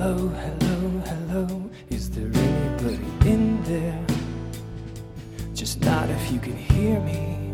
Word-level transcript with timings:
Hello, 0.00 0.28
hello, 0.28 1.02
hello. 1.06 1.70
Is 1.90 2.08
there 2.10 2.30
anybody 2.32 3.28
in 3.28 3.60
there? 3.64 4.06
Just 5.54 5.80
not 5.80 6.08
if 6.08 6.30
you 6.30 6.38
can 6.38 6.56
hear 6.56 7.00
me. 7.00 7.50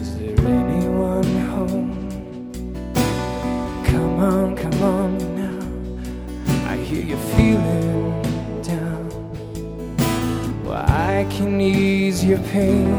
Is 0.00 0.18
there 0.18 0.40
anyone 0.44 1.36
home? 1.52 2.90
Come 3.86 4.18
on, 4.18 4.56
come 4.56 4.82
on 4.82 5.18
now. 5.36 6.68
I 6.68 6.76
hear 6.78 7.04
you 7.04 7.16
feeling 7.36 8.20
down. 8.62 9.08
Well, 10.64 10.84
I 10.88 11.28
can 11.30 11.60
ease 11.60 12.24
your 12.24 12.40
pain, 12.50 12.90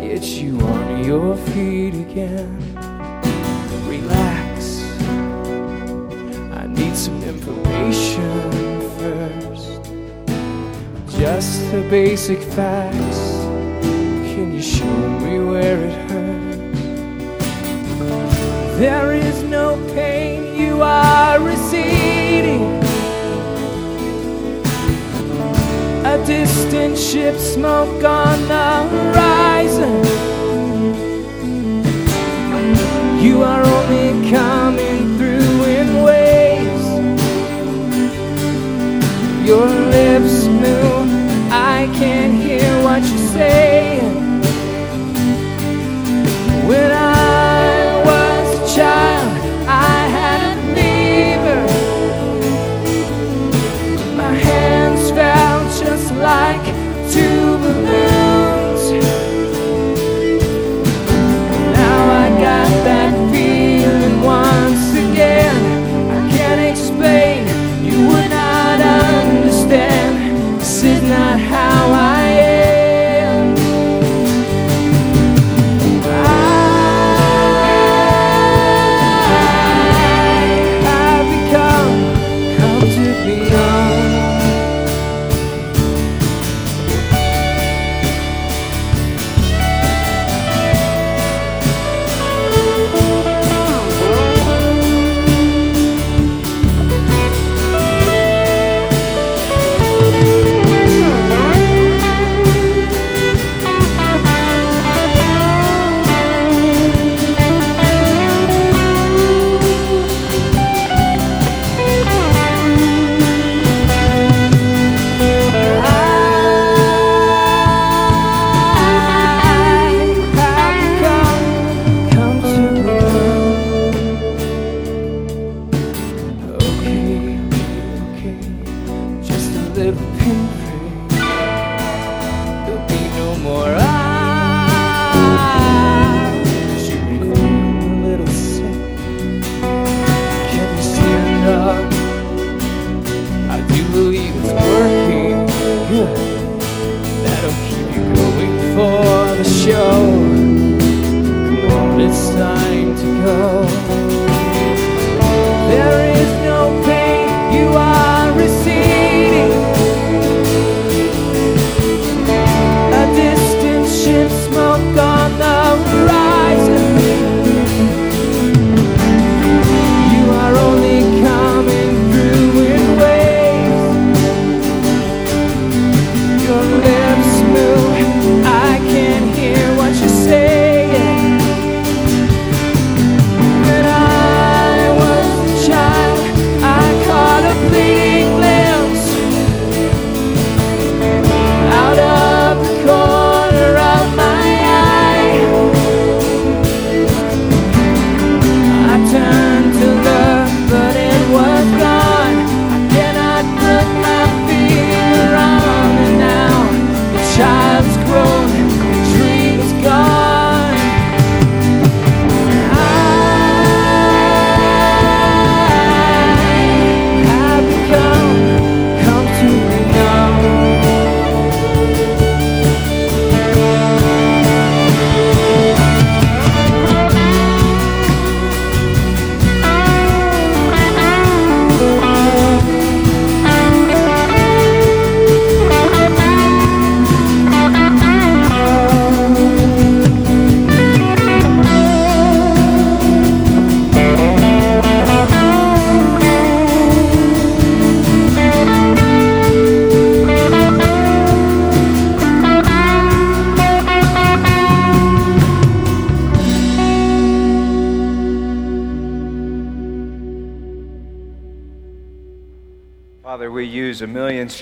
get 0.00 0.22
you 0.22 0.58
on 0.58 1.04
your 1.04 1.36
feet 1.36 1.92
again. 1.92 2.59
The 11.70 11.82
basic 11.88 12.42
facts. 12.42 13.20
Can 13.80 14.52
you 14.52 14.60
show 14.60 15.08
me 15.20 15.38
where 15.38 15.78
it 15.84 16.10
hurts? 16.10 16.80
There 18.76 19.12
is 19.12 19.44
no 19.44 19.76
pain, 19.94 20.56
you 20.56 20.82
are 20.82 21.38
receding. 21.38 22.82
A 26.04 26.18
distant 26.26 26.98
ship, 26.98 27.36
smoke 27.36 28.02
on 28.02 28.48
the 28.48 28.88
horizon. 28.94 30.04
You 33.22 33.42
are 33.44 33.64
only 33.64 34.28
coming 34.28 35.16
through 35.16 35.64
in 35.78 36.02
waves. 36.02 36.86
Your 39.46 39.68
lips 39.68 40.46
move, 40.46 40.99
I 41.52 41.90
can't 41.98 42.40
hear 42.40 42.82
what 42.84 43.02
you're 43.02 43.28
saying. 43.34 44.40
When 46.68 46.92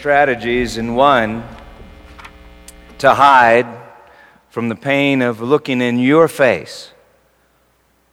strategies 0.09 0.79
in 0.79 0.95
one 0.95 1.47
to 2.97 3.13
hide 3.13 3.67
from 4.49 4.71
the 4.71 4.75
pain 4.75 5.21
of 5.21 5.43
looking 5.43 5.83
in 5.83 5.99
your 5.99 6.27
face. 6.27 6.93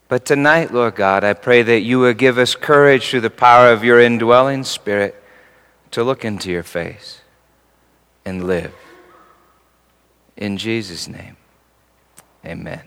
But 0.09 0.25
tonight, 0.25 0.74
Lord 0.74 0.95
God, 0.95 1.24
I 1.24 1.31
pray 1.31 1.63
that 1.63 1.80
you 1.83 2.01
would 2.01 2.18
give 2.18 2.38
us 2.38 2.53
courage 2.53 3.09
through 3.09 3.21
the 3.21 3.30
power 3.30 3.71
of 3.71 3.86
your 3.86 4.01
indwelling 4.01 4.65
spirit 4.65 5.15
to 5.92 6.03
look 6.03 6.25
into 6.25 6.51
your 6.51 6.63
face 6.63 7.21
and 8.25 8.45
live. 8.45 8.74
In 10.36 10.57
Jesus' 10.57 11.07
name, 11.07 11.38
amen. 12.45 12.81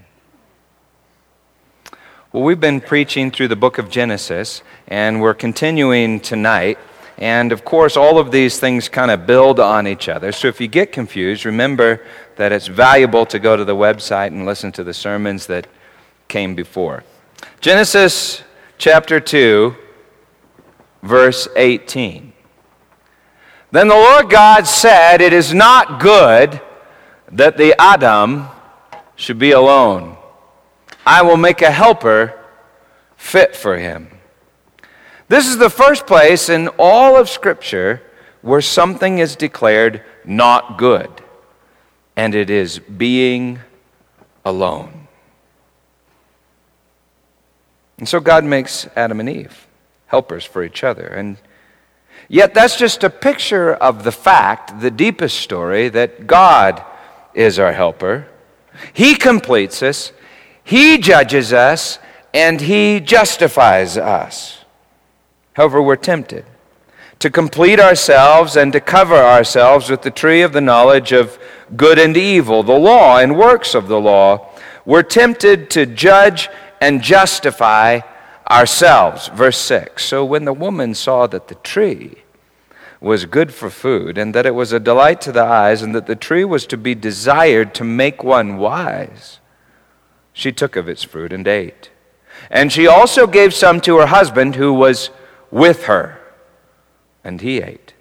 Well, 2.30 2.42
we've 2.42 2.60
been 2.60 2.82
preaching 2.82 3.30
through 3.30 3.48
the 3.48 3.56
book 3.56 3.78
of 3.78 3.88
Genesis, 3.88 4.62
and 4.86 5.22
we're 5.22 5.32
continuing 5.32 6.20
tonight. 6.20 6.78
And 7.18 7.50
of 7.50 7.64
course, 7.64 7.96
all 7.96 8.18
of 8.18 8.30
these 8.30 8.60
things 8.60 8.88
kind 8.88 9.10
of 9.10 9.26
build 9.26 9.58
on 9.58 9.88
each 9.88 10.08
other. 10.08 10.30
So 10.30 10.46
if 10.46 10.60
you 10.60 10.68
get 10.68 10.92
confused, 10.92 11.44
remember 11.44 12.04
that 12.36 12.52
it's 12.52 12.68
valuable 12.68 13.26
to 13.26 13.40
go 13.40 13.56
to 13.56 13.64
the 13.64 13.74
website 13.74 14.28
and 14.28 14.46
listen 14.46 14.70
to 14.72 14.84
the 14.84 14.94
sermons 14.94 15.48
that 15.48 15.66
came 16.28 16.54
before. 16.54 17.02
Genesis 17.60 18.44
chapter 18.78 19.18
2, 19.18 19.74
verse 21.02 21.48
18. 21.56 22.32
Then 23.72 23.88
the 23.88 23.94
Lord 23.94 24.30
God 24.30 24.66
said, 24.68 25.20
It 25.20 25.32
is 25.32 25.52
not 25.52 26.00
good 26.00 26.60
that 27.32 27.56
the 27.56 27.74
Adam 27.80 28.46
should 29.16 29.40
be 29.40 29.50
alone. 29.50 30.16
I 31.04 31.22
will 31.22 31.36
make 31.36 31.62
a 31.62 31.70
helper 31.70 32.38
fit 33.16 33.56
for 33.56 33.76
him. 33.76 34.17
This 35.28 35.46
is 35.46 35.58
the 35.58 35.70
first 35.70 36.06
place 36.06 36.48
in 36.48 36.68
all 36.78 37.16
of 37.16 37.28
Scripture 37.28 38.02
where 38.40 38.62
something 38.62 39.18
is 39.18 39.36
declared 39.36 40.02
not 40.24 40.78
good, 40.78 41.10
and 42.16 42.34
it 42.34 42.48
is 42.48 42.78
being 42.78 43.60
alone. 44.44 45.06
And 47.98 48.08
so 48.08 48.20
God 48.20 48.44
makes 48.44 48.88
Adam 48.96 49.20
and 49.20 49.28
Eve 49.28 49.66
helpers 50.06 50.44
for 50.44 50.62
each 50.62 50.82
other. 50.82 51.06
And 51.06 51.36
yet, 52.28 52.54
that's 52.54 52.76
just 52.76 53.04
a 53.04 53.10
picture 53.10 53.74
of 53.74 54.04
the 54.04 54.12
fact, 54.12 54.80
the 54.80 54.90
deepest 54.90 55.40
story, 55.40 55.88
that 55.90 56.26
God 56.26 56.82
is 57.34 57.58
our 57.58 57.72
helper. 57.72 58.26
He 58.92 59.14
completes 59.14 59.82
us, 59.82 60.12
He 60.64 60.98
judges 60.98 61.52
us, 61.52 61.98
and 62.32 62.60
He 62.60 63.00
justifies 63.00 63.98
us. 63.98 64.57
However, 65.58 65.82
we're 65.82 65.96
tempted 65.96 66.44
to 67.18 67.30
complete 67.30 67.80
ourselves 67.80 68.56
and 68.56 68.72
to 68.72 68.78
cover 68.78 69.16
ourselves 69.16 69.90
with 69.90 70.02
the 70.02 70.10
tree 70.12 70.42
of 70.42 70.52
the 70.52 70.60
knowledge 70.60 71.10
of 71.10 71.36
good 71.76 71.98
and 71.98 72.16
evil, 72.16 72.62
the 72.62 72.78
law 72.78 73.18
and 73.18 73.36
works 73.36 73.74
of 73.74 73.88
the 73.88 73.98
law. 73.98 74.50
We're 74.86 75.02
tempted 75.02 75.68
to 75.70 75.84
judge 75.84 76.48
and 76.80 77.02
justify 77.02 78.02
ourselves. 78.48 79.32
Verse 79.34 79.58
6 79.58 80.04
So 80.04 80.24
when 80.24 80.44
the 80.44 80.52
woman 80.52 80.94
saw 80.94 81.26
that 81.26 81.48
the 81.48 81.56
tree 81.56 82.22
was 83.00 83.24
good 83.24 83.52
for 83.52 83.68
food, 83.68 84.16
and 84.16 84.32
that 84.36 84.46
it 84.46 84.54
was 84.54 84.72
a 84.72 84.78
delight 84.78 85.20
to 85.22 85.32
the 85.32 85.42
eyes, 85.42 85.82
and 85.82 85.92
that 85.92 86.06
the 86.06 86.14
tree 86.14 86.44
was 86.44 86.68
to 86.68 86.76
be 86.76 86.94
desired 86.94 87.74
to 87.74 87.82
make 87.82 88.22
one 88.22 88.58
wise, 88.58 89.40
she 90.32 90.52
took 90.52 90.76
of 90.76 90.88
its 90.88 91.02
fruit 91.02 91.32
and 91.32 91.48
ate. 91.48 91.90
And 92.48 92.70
she 92.70 92.86
also 92.86 93.26
gave 93.26 93.52
some 93.52 93.80
to 93.80 93.98
her 93.98 94.06
husband 94.06 94.54
who 94.54 94.72
was 94.72 95.10
with 95.50 95.84
her, 95.84 96.20
and 97.24 97.40
he 97.40 97.60
ate. 97.60 97.94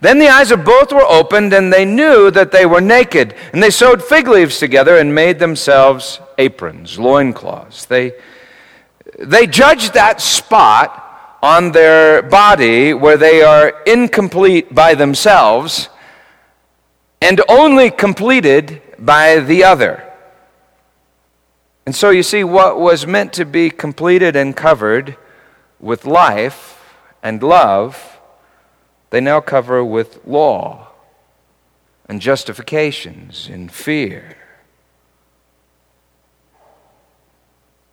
Then 0.00 0.18
the 0.18 0.28
eyes 0.28 0.50
of 0.50 0.64
both 0.64 0.92
were 0.92 1.06
opened, 1.06 1.52
and 1.52 1.72
they 1.72 1.84
knew 1.84 2.30
that 2.30 2.52
they 2.52 2.66
were 2.66 2.80
naked. 2.80 3.34
And 3.52 3.62
they 3.62 3.70
sewed 3.70 4.02
fig 4.02 4.28
leaves 4.28 4.58
together 4.58 4.98
and 4.98 5.14
made 5.14 5.38
themselves 5.38 6.20
aprons, 6.36 6.98
loincloths. 6.98 7.86
They, 7.86 8.12
they 9.18 9.46
judged 9.46 9.94
that 9.94 10.20
spot 10.20 11.38
on 11.42 11.72
their 11.72 12.22
body 12.22 12.92
where 12.92 13.16
they 13.16 13.42
are 13.42 13.82
incomplete 13.86 14.74
by 14.74 14.94
themselves 14.94 15.88
and 17.20 17.40
only 17.48 17.90
completed 17.90 18.82
by 18.98 19.40
the 19.40 19.64
other. 19.64 20.04
And 21.86 21.94
so 21.94 22.10
you 22.10 22.22
see, 22.22 22.44
what 22.44 22.78
was 22.78 23.06
meant 23.06 23.32
to 23.34 23.44
be 23.44 23.70
completed 23.70 24.36
and 24.36 24.56
covered 24.56 25.16
with 25.84 26.06
life 26.06 26.82
and 27.22 27.42
love, 27.42 28.18
they 29.10 29.20
now 29.20 29.38
cover 29.38 29.84
with 29.84 30.26
law 30.26 30.88
and 32.08 32.22
justifications 32.22 33.48
and 33.52 33.70
fear. 33.70 34.36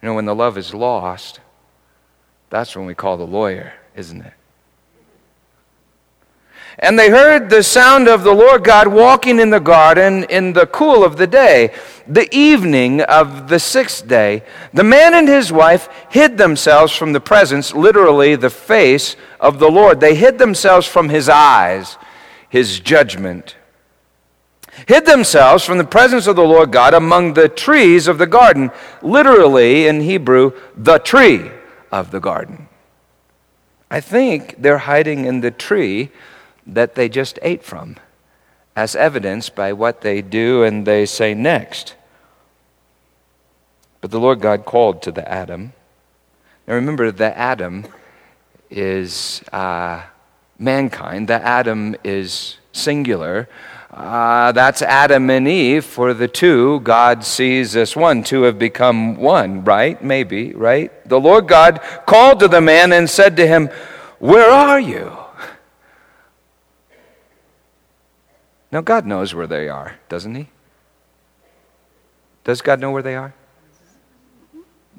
You 0.02 0.08
know, 0.08 0.16
when 0.16 0.26
the 0.26 0.34
love 0.34 0.58
is 0.58 0.74
lost, 0.74 1.42
that's 2.50 2.76
when 2.76 2.86
we 2.86 2.96
call 2.96 3.18
the 3.18 3.28
lawyer, 3.28 3.74
isn't 3.94 4.22
it? 4.22 4.34
And 6.80 6.98
they 6.98 7.10
heard 7.10 7.50
the 7.50 7.64
sound 7.64 8.08
of 8.08 8.24
the 8.24 8.34
Lord 8.34 8.64
God 8.64 8.88
walking 8.88 9.40
in 9.40 9.50
the 9.50 9.60
garden 9.60 10.24
in 10.26 10.54
the 10.54 10.66
cool 10.66 11.04
of 11.04 11.18
the 11.18 11.28
day, 11.28 11.74
the 12.08 12.34
evening 12.36 13.02
of 13.02 13.50
the 13.50 13.60
sixth 13.60 14.08
day. 14.08 14.44
The 14.74 14.84
man 14.84 15.14
and 15.14 15.28
his 15.28 15.52
wife 15.52 15.90
hid 16.10 16.38
themselves 16.38 16.94
from 16.94 17.14
the 17.14 17.22
presence, 17.22 17.74
literally 17.74 18.36
the 18.36 18.50
face 18.50 19.16
of 19.40 19.60
the 19.60 19.70
Lord. 19.70 20.00
They 20.00 20.16
hid 20.16 20.38
themselves 20.38 20.88
from 20.88 21.10
his 21.10 21.30
eyes, 21.30 21.98
his 22.50 22.80
judgment 22.80 23.56
hid 24.88 25.06
themselves 25.06 25.64
from 25.64 25.78
the 25.78 25.84
presence 25.84 26.28
of 26.28 26.36
the 26.36 26.44
Lord 26.44 26.72
God 26.72 26.94
among 26.94 27.34
the 27.34 27.50
trees 27.50 28.08
of 28.08 28.18
the 28.18 28.28
garden, 28.28 28.72
literally 29.02 29.88
in 29.88 30.02
Hebrew, 30.02 30.54
the 30.76 30.98
tree 31.00 31.52
of 31.92 32.12
the 32.12 32.20
garden. 32.20 32.68
I 33.90 34.00
think 34.00 34.56
they're 34.62 34.78
hiding 34.80 35.26
in 35.26 35.42
the 35.42 35.52
tree 35.52 36.12
that 36.66 36.96
they 36.96 37.10
just 37.10 37.40
ate 37.42 37.64
from, 37.64 37.98
as 38.76 38.96
evidenced 38.96 39.56
by 39.56 39.74
what 39.74 40.02
they 40.02 40.22
do 40.22 40.64
and 40.64 40.86
they 40.86 41.06
say 41.06 41.34
next. 41.34 41.96
But 44.02 44.12
the 44.12 44.20
Lord 44.20 44.42
God 44.42 44.66
called 44.66 45.02
to 45.04 45.12
the 45.12 45.30
Adam. 45.30 45.74
Now 46.68 46.76
remember, 46.76 47.12
the 47.12 47.38
Adam 47.38 47.86
is 48.70 49.44
uh, 49.52 50.04
mankind, 50.58 51.28
the 51.28 51.42
Adam 51.42 51.96
is 52.04 52.58
singular. 52.72 53.48
Uh, 53.92 54.54
that's 54.54 54.82
Adam 54.82 55.30
and 55.30 55.48
Eve. 55.48 55.84
For 55.84 56.14
the 56.14 56.28
two, 56.28 56.80
God 56.80 57.26
sees 57.26 57.76
as 57.76 57.96
one. 57.96 58.24
Two 58.24 58.44
have 58.44 58.58
become 58.58 59.18
one, 59.18 59.66
right? 59.66 60.02
Maybe, 60.02 60.54
right? 60.54 60.92
The 61.08 61.20
Lord 61.20 61.48
God 61.48 61.82
called 62.06 62.40
to 62.40 62.48
the 62.48 62.62
man 62.62 62.94
and 62.94 63.10
said 63.10 63.36
to 63.38 63.46
him, 63.46 63.70
Where 64.20 64.50
are 64.50 64.80
you? 64.80 65.18
Now, 68.72 68.82
God 68.82 69.06
knows 69.06 69.36
where 69.36 69.48
they 69.48 69.68
are, 69.68 70.00
doesn't 70.08 70.36
He? 70.36 70.48
Does 72.44 72.62
God 72.62 72.80
know 72.80 72.92
where 72.92 73.04
they 73.04 73.16
are? 73.16 73.34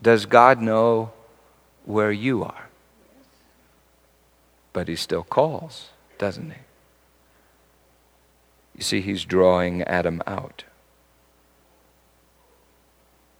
Does 0.00 0.26
God 0.26 0.60
know 0.60 1.12
where 1.84 2.12
you 2.12 2.44
are? 2.44 2.68
But 4.72 4.88
He 4.88 4.96
still 4.96 5.22
calls, 5.22 5.88
doesn't 6.18 6.50
He? 6.50 6.58
You 8.76 8.82
see, 8.82 9.00
he's 9.00 9.24
drawing 9.24 9.82
Adam 9.82 10.22
out. 10.26 10.64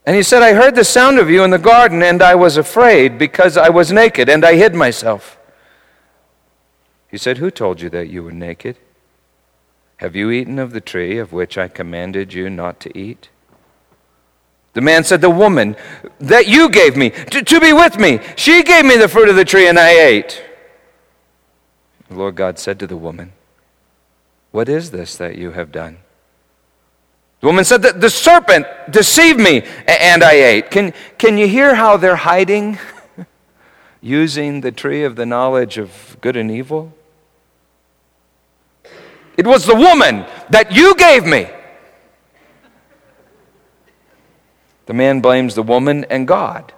And 0.05 0.15
he 0.15 0.23
said, 0.23 0.41
I 0.41 0.53
heard 0.53 0.75
the 0.75 0.83
sound 0.83 1.17
of 1.17 1.29
you 1.29 1.43
in 1.43 1.49
the 1.49 1.57
garden, 1.57 2.03
and 2.03 2.21
I 2.21 2.35
was 2.35 2.57
afraid 2.57 3.17
because 3.17 3.57
I 3.57 3.69
was 3.69 3.91
naked, 3.91 4.29
and 4.29 4.43
I 4.43 4.55
hid 4.55 4.75
myself. 4.75 5.37
He 7.09 7.17
said, 7.17 7.37
Who 7.37 7.51
told 7.51 7.81
you 7.81 7.89
that 7.89 8.09
you 8.09 8.23
were 8.23 8.31
naked? 8.31 8.77
Have 10.03 10.17
you 10.17 10.31
eaten 10.31 10.59
of 10.59 10.73
the 10.73 10.81
tree 10.81 11.17
of 11.17 11.31
which 11.31 11.57
I 11.57 11.69
commanded 11.69 12.33
you 12.33 12.49
not 12.49 12.81
to 12.81 12.97
eat? 12.97 13.29
The 14.73 14.81
man 14.81 15.05
said, 15.05 15.21
The 15.21 15.29
woman 15.29 15.77
that 16.19 16.45
you 16.45 16.69
gave 16.69 16.97
me 16.97 17.11
to, 17.11 17.41
to 17.41 17.59
be 17.61 17.71
with 17.71 17.97
me, 17.97 18.19
she 18.35 18.63
gave 18.63 18.83
me 18.83 18.97
the 18.97 19.07
fruit 19.07 19.29
of 19.29 19.37
the 19.37 19.45
tree, 19.45 19.69
and 19.69 19.79
I 19.79 19.91
ate. 19.91 20.43
The 22.09 22.15
Lord 22.15 22.35
God 22.35 22.59
said 22.59 22.79
to 22.79 22.87
the 22.87 22.97
woman, 22.97 23.31
what 24.51 24.67
is 24.67 24.91
this 24.91 25.15
that 25.15 25.37
you 25.37 25.51
have 25.51 25.71
done? 25.71 25.99
The 27.39 27.47
woman 27.47 27.63
said, 27.63 27.81
The, 27.81 27.93
the 27.93 28.09
serpent 28.09 28.67
deceived 28.89 29.39
me 29.39 29.63
and 29.87 30.21
I 30.21 30.33
ate. 30.33 30.69
Can, 30.69 30.93
can 31.17 31.37
you 31.37 31.47
hear 31.47 31.75
how 31.75 31.95
they're 31.95 32.17
hiding 32.17 32.77
using 34.01 34.59
the 34.59 34.73
tree 34.73 35.05
of 35.05 35.15
the 35.15 35.25
knowledge 35.25 35.77
of 35.77 36.17
good 36.19 36.35
and 36.35 36.51
evil? 36.51 36.93
It 39.37 39.47
was 39.47 39.65
the 39.65 39.75
woman 39.75 40.25
that 40.49 40.71
you 40.71 40.95
gave 40.95 41.25
me. 41.25 41.47
The 44.85 44.93
man 44.93 45.21
blames 45.21 45.55
the 45.55 45.63
woman 45.63 46.05
and 46.05 46.27
God. 46.27 46.73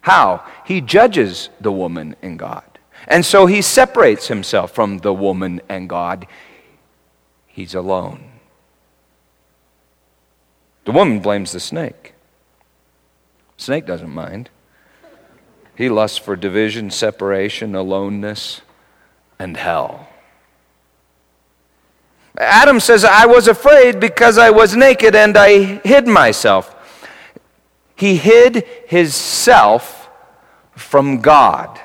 How? 0.00 0.44
He 0.64 0.80
judges 0.80 1.50
the 1.60 1.72
woman 1.72 2.16
and 2.22 2.38
God. 2.38 2.64
And 3.06 3.24
so 3.24 3.46
he 3.46 3.62
separates 3.62 4.28
himself 4.28 4.72
from 4.72 4.98
the 4.98 5.12
woman 5.12 5.60
and 5.68 5.88
God. 5.88 6.26
He's 7.46 7.74
alone. 7.74 8.30
The 10.84 10.92
woman 10.92 11.20
blames 11.20 11.52
the 11.52 11.60
snake. 11.60 12.14
Snake 13.56 13.86
doesn't 13.86 14.10
mind. 14.10 14.50
He 15.76 15.88
lusts 15.88 16.18
for 16.18 16.36
division, 16.36 16.90
separation, 16.90 17.74
aloneness, 17.74 18.60
and 19.38 19.56
hell. 19.56 20.03
Adam 22.36 22.80
says, 22.80 23.04
I 23.04 23.26
was 23.26 23.46
afraid 23.46 24.00
because 24.00 24.38
I 24.38 24.50
was 24.50 24.74
naked 24.74 25.14
and 25.14 25.36
I 25.36 25.80
hid 25.84 26.06
myself. 26.06 26.74
He 27.96 28.16
hid 28.16 28.66
his 28.86 29.14
self 29.14 30.08
from 30.72 31.20
God. 31.20 31.80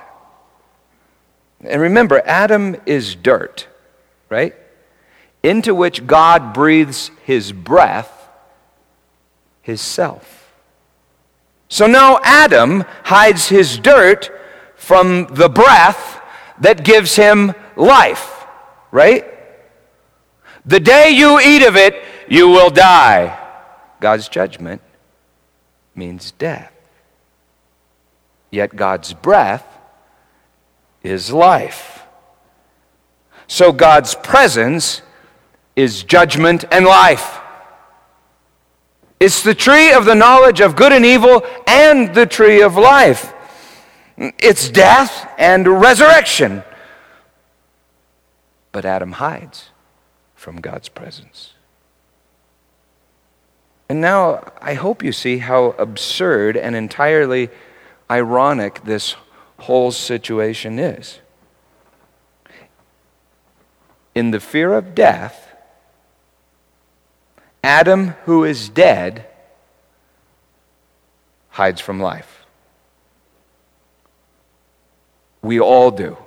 And 1.62 1.82
remember, 1.82 2.22
Adam 2.26 2.78
is 2.86 3.16
dirt, 3.16 3.68
right? 4.30 4.56
Into 5.44 5.76
which 5.76 6.08
God 6.08 6.54
breathes 6.54 7.12
his 7.26 7.52
breath, 7.52 8.30
his 9.62 9.82
self. 9.82 10.52
So 11.68 11.86
now 11.86 12.20
Adam 12.24 12.86
hides 13.04 13.50
his 13.50 13.78
dirt 13.78 14.32
from 14.76 15.28
the 15.30 15.50
breath 15.50 16.20
that 16.60 16.84
gives 16.84 17.16
him 17.16 17.54
life, 17.76 18.46
right? 18.92 19.29
The 20.70 20.80
day 20.80 21.10
you 21.10 21.40
eat 21.40 21.66
of 21.66 21.76
it, 21.76 21.96
you 22.28 22.48
will 22.48 22.70
die. 22.70 23.36
God's 24.00 24.30
judgment 24.30 24.84
means 25.96 26.30
death. 26.30 26.72
Yet 28.52 28.76
God's 28.76 29.16
breath 29.16 29.66
is 31.02 31.32
life. 31.32 32.04
So 33.48 33.72
God's 33.72 34.14
presence 34.14 35.02
is 35.76 36.04
judgment 36.04 36.66
and 36.72 36.86
life. 36.86 37.40
It's 39.20 39.42
the 39.42 39.56
tree 39.56 39.92
of 39.92 40.06
the 40.06 40.14
knowledge 40.14 40.62
of 40.62 40.76
good 40.76 40.92
and 40.92 41.04
evil 41.04 41.44
and 41.66 42.14
the 42.14 42.28
tree 42.28 42.62
of 42.62 42.78
life. 42.78 43.34
It's 44.18 44.70
death 44.70 45.28
and 45.40 45.68
resurrection. 45.68 46.62
But 48.72 48.86
Adam 48.86 49.14
hides 49.14 49.72
from 50.40 50.62
God's 50.62 50.88
presence. 50.88 51.54
And 53.90 54.00
now 54.00 54.54
I 54.62 54.74
hope 54.74 55.04
you 55.04 55.12
see 55.12 55.40
how 55.40 55.76
absurd 55.78 56.56
and 56.56 56.78
entirely 56.78 57.50
ironic 58.10 58.86
this 58.86 59.18
whole 59.58 59.92
situation 59.92 60.80
is. 60.80 61.20
In 64.16 64.32
the 64.32 64.40
fear 64.40 64.74
of 64.74 64.96
death, 64.96 65.54
Adam, 67.62 68.16
who 68.24 68.46
is 68.46 68.70
dead, 68.70 69.26
hides 71.50 71.82
from 71.82 72.00
life. 72.00 72.46
We 75.42 75.60
all 75.60 75.92
do. 75.92 76.18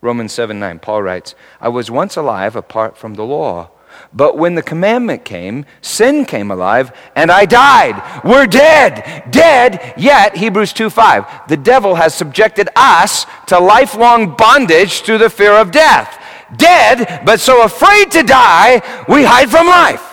Romans 0.00 0.32
7 0.32 0.58
9, 0.58 0.78
Paul 0.78 1.02
writes, 1.02 1.34
I 1.60 1.68
was 1.68 1.90
once 1.90 2.16
alive 2.16 2.56
apart 2.56 2.96
from 2.96 3.14
the 3.14 3.24
law. 3.24 3.70
But 4.12 4.38
when 4.38 4.54
the 4.54 4.62
commandment 4.62 5.24
came, 5.24 5.66
sin 5.82 6.24
came 6.24 6.50
alive, 6.50 6.92
and 7.14 7.30
I 7.30 7.44
died. 7.44 8.22
We're 8.24 8.46
dead. 8.46 9.30
Dead, 9.30 9.94
yet, 9.96 10.36
Hebrews 10.36 10.72
2 10.72 10.90
5, 10.90 11.48
the 11.48 11.56
devil 11.56 11.96
has 11.96 12.14
subjected 12.14 12.68
us 12.76 13.26
to 13.46 13.58
lifelong 13.58 14.36
bondage 14.36 15.02
through 15.02 15.18
the 15.18 15.30
fear 15.30 15.52
of 15.52 15.70
death. 15.70 16.18
Dead, 16.56 17.22
but 17.24 17.40
so 17.40 17.62
afraid 17.62 18.10
to 18.12 18.22
die, 18.22 18.82
we 19.08 19.24
hide 19.24 19.50
from 19.50 19.66
life. 19.66 20.06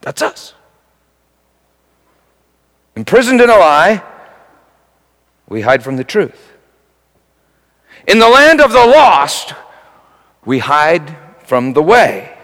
That's 0.00 0.22
us. 0.22 0.54
Imprisoned 2.96 3.40
in 3.40 3.50
a 3.50 3.56
lie, 3.56 4.02
we 5.48 5.60
hide 5.62 5.82
from 5.82 5.96
the 5.96 6.04
truth. 6.04 6.49
In 8.06 8.18
the 8.18 8.28
land 8.28 8.60
of 8.60 8.72
the 8.72 8.86
lost, 8.86 9.54
we 10.44 10.58
hide 10.58 11.16
from 11.44 11.72
the 11.72 11.82
way. 11.82 12.36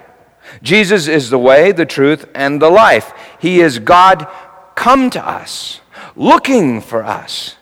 Jesus 0.63 1.09
is 1.09 1.31
the 1.31 1.39
way, 1.39 1.73
the 1.73 1.87
truth, 1.87 2.29
and 2.35 2.61
the 2.61 2.71
life. 2.71 3.13
He 3.39 3.61
is 3.61 3.79
God 3.79 4.29
come 4.75 5.11
to 5.11 5.27
us, 5.27 5.81
looking 6.15 6.81
for 6.81 7.03
us 7.03 7.57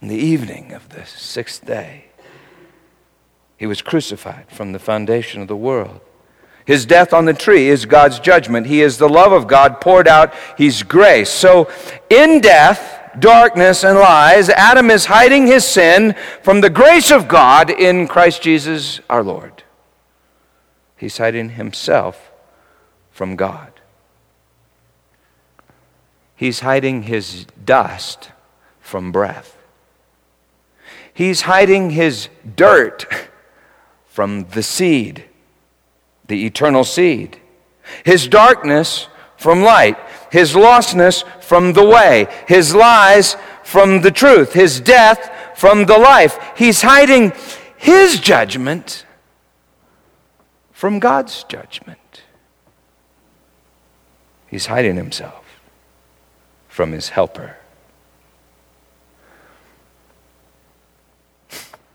in 0.00 0.08
the 0.08 0.16
evening 0.16 0.72
of 0.72 0.88
the 0.88 1.04
sixth 1.04 1.64
day. 1.64 2.06
He 3.56 3.66
was 3.66 3.82
crucified 3.82 4.46
from 4.50 4.72
the 4.72 4.78
foundation 4.78 5.40
of 5.40 5.48
the 5.48 5.56
world. 5.56 6.00
His 6.64 6.86
death 6.86 7.12
on 7.12 7.24
the 7.24 7.34
tree 7.34 7.68
is 7.68 7.86
God's 7.86 8.20
judgment. 8.20 8.66
He 8.66 8.82
is 8.82 8.98
the 8.98 9.08
love 9.08 9.32
of 9.32 9.48
God 9.48 9.80
poured 9.80 10.06
out, 10.06 10.32
He's 10.56 10.82
grace. 10.82 11.30
So, 11.30 11.68
in 12.08 12.40
death, 12.40 13.01
darkness, 13.18 13.84
and 13.84 13.98
lies, 13.98 14.48
Adam 14.48 14.90
is 14.90 15.06
hiding 15.06 15.46
his 15.46 15.64
sin 15.64 16.14
from 16.42 16.60
the 16.60 16.70
grace 16.70 17.10
of 17.10 17.28
God 17.28 17.70
in 17.70 18.08
Christ 18.08 18.42
Jesus 18.42 19.00
our 19.08 19.22
Lord. 19.22 19.62
He's 20.96 21.18
hiding 21.18 21.50
himself 21.50 22.30
from 23.10 23.36
God. 23.36 23.72
He's 26.36 26.60
hiding 26.60 27.02
his 27.02 27.46
dust 27.64 28.30
from 28.80 29.12
breath. 29.12 29.56
He's 31.14 31.42
hiding 31.42 31.90
his 31.90 32.28
dirt 32.56 33.06
from 34.06 34.48
the 34.50 34.62
seed, 34.62 35.24
the 36.26 36.46
eternal 36.46 36.84
seed. 36.84 37.38
His 38.04 38.28
darkness 38.28 39.08
from 39.36 39.62
light, 39.62 39.98
his 40.32 40.54
lostness 40.54 41.24
from 41.42 41.74
the 41.74 41.84
way, 41.84 42.26
his 42.48 42.74
lies 42.74 43.36
from 43.62 44.00
the 44.00 44.10
truth, 44.10 44.54
his 44.54 44.80
death 44.80 45.30
from 45.54 45.84
the 45.84 45.98
life. 45.98 46.38
He's 46.56 46.80
hiding 46.80 47.34
his 47.76 48.18
judgment 48.18 49.04
from 50.72 50.98
God's 50.98 51.44
judgment. 51.44 52.22
He's 54.48 54.66
hiding 54.66 54.96
himself 54.96 55.44
from 56.66 56.92
his 56.92 57.10
helper. 57.10 57.58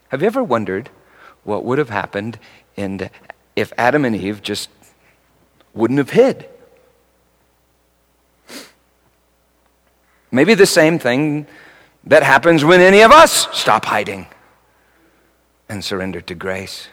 Have 0.09 0.21
you 0.21 0.27
ever 0.27 0.43
wondered 0.43 0.91
what 1.43 1.65
would 1.65 1.79
have 1.79 1.89
happened 1.89 2.37
if 2.75 3.73
Adam 3.79 4.05
and 4.05 4.15
Eve 4.15 4.43
just 4.43 4.69
wouldn't 5.73 5.97
have 5.97 6.11
hid? 6.11 6.47
Maybe 10.31 10.53
the 10.53 10.65
same 10.65 10.99
thing 10.99 11.47
that 12.03 12.23
happens 12.23 12.63
when 12.63 12.81
any 12.81 13.01
of 13.01 13.11
us 13.11 13.47
stop 13.57 13.85
hiding 13.85 14.27
and 15.69 15.83
surrender 15.83 16.21
to 16.21 16.35
grace. 16.35 16.87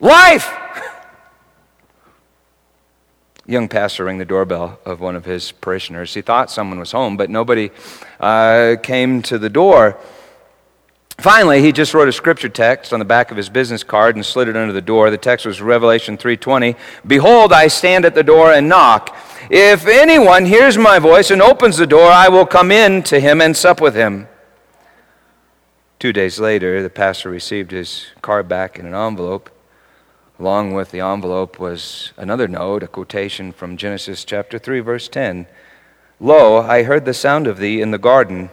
Life! 0.00 0.52
Young 3.46 3.68
pastor 3.68 4.04
rang 4.04 4.18
the 4.18 4.24
doorbell 4.24 4.80
of 4.86 5.00
one 5.00 5.16
of 5.16 5.26
his 5.26 5.52
parishioners. 5.52 6.14
He 6.14 6.22
thought 6.22 6.50
someone 6.50 6.78
was 6.78 6.92
home, 6.92 7.16
but 7.16 7.28
nobody 7.28 7.70
uh, 8.18 8.76
came 8.82 9.20
to 9.22 9.38
the 9.38 9.50
door. 9.50 9.98
Finally, 11.18 11.60
he 11.60 11.70
just 11.70 11.94
wrote 11.94 12.08
a 12.08 12.12
scripture 12.12 12.48
text 12.48 12.92
on 12.92 12.98
the 12.98 13.04
back 13.04 13.30
of 13.30 13.36
his 13.36 13.48
business 13.48 13.84
card 13.84 14.16
and 14.16 14.24
slid 14.24 14.48
it 14.48 14.56
under 14.56 14.72
the 14.72 14.80
door. 14.80 15.10
The 15.10 15.18
text 15.18 15.46
was 15.46 15.60
Revelation 15.60 16.16
3:20. 16.16 16.74
Behold, 17.06 17.52
I 17.52 17.68
stand 17.68 18.04
at 18.04 18.14
the 18.14 18.22
door 18.22 18.52
and 18.52 18.68
knock. 18.68 19.14
If 19.50 19.86
anyone 19.86 20.46
hears 20.46 20.78
my 20.78 20.98
voice 20.98 21.30
and 21.30 21.42
opens 21.42 21.76
the 21.76 21.86
door, 21.86 22.10
I 22.10 22.28
will 22.28 22.46
come 22.46 22.72
in 22.72 23.02
to 23.04 23.20
him 23.20 23.40
and 23.40 23.56
sup 23.56 23.80
with 23.80 23.94
him. 23.94 24.28
Two 25.98 26.12
days 26.12 26.40
later, 26.40 26.82
the 26.82 26.90
pastor 26.90 27.30
received 27.30 27.70
his 27.70 28.06
card 28.22 28.48
back 28.48 28.78
in 28.78 28.86
an 28.86 28.94
envelope. 28.94 29.50
Along 30.38 30.72
with 30.72 30.90
the 30.90 31.00
envelope 31.00 31.58
was 31.58 32.12
another 32.16 32.48
note, 32.48 32.82
a 32.82 32.88
quotation 32.88 33.52
from 33.52 33.76
Genesis 33.76 34.24
chapter 34.24 34.58
3, 34.58 34.80
verse 34.80 35.08
10. 35.08 35.46
Lo, 36.20 36.58
I 36.58 36.82
heard 36.82 37.04
the 37.04 37.14
sound 37.14 37.46
of 37.46 37.58
thee 37.58 37.80
in 37.80 37.90
the 37.90 37.98
garden, 37.98 38.50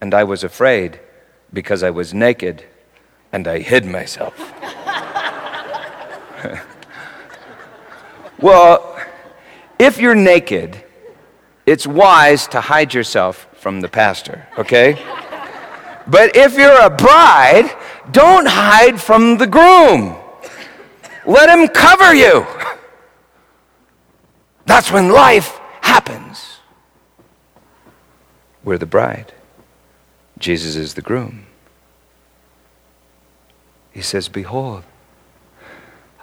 and 0.00 0.14
I 0.14 0.24
was 0.24 0.44
afraid, 0.44 1.00
because 1.52 1.82
I 1.82 1.90
was 1.90 2.14
naked, 2.14 2.64
and 3.32 3.48
I 3.48 3.58
hid 3.58 3.84
myself. 3.84 4.38
well, 8.40 8.91
if 9.78 9.98
you're 9.98 10.14
naked, 10.14 10.82
it's 11.66 11.86
wise 11.86 12.46
to 12.48 12.60
hide 12.60 12.92
yourself 12.92 13.48
from 13.54 13.80
the 13.80 13.88
pastor, 13.88 14.46
okay? 14.58 14.98
But 16.06 16.36
if 16.36 16.56
you're 16.56 16.80
a 16.80 16.90
bride, 16.90 17.74
don't 18.10 18.46
hide 18.46 19.00
from 19.00 19.38
the 19.38 19.46
groom. 19.46 20.16
Let 21.24 21.48
him 21.48 21.68
cover 21.68 22.14
you. 22.14 22.46
That's 24.66 24.90
when 24.90 25.10
life 25.10 25.60
happens. 25.80 26.58
We're 28.64 28.78
the 28.78 28.86
bride. 28.86 29.32
Jesus 30.38 30.76
is 30.76 30.94
the 30.94 31.02
groom. 31.02 31.46
He 33.92 34.02
says, 34.02 34.28
Behold, 34.28 34.84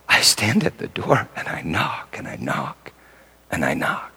I 0.08 0.22
stand 0.22 0.64
at 0.64 0.80
the 0.80 0.88
door 0.88 1.30
and 1.36 1.48
I 1.48 1.62
knock 1.62 2.16
and 2.18 2.28
I 2.28 2.36
knock 2.36 2.92
and 3.52 3.66
I 3.66 3.74
knock. 3.74 4.10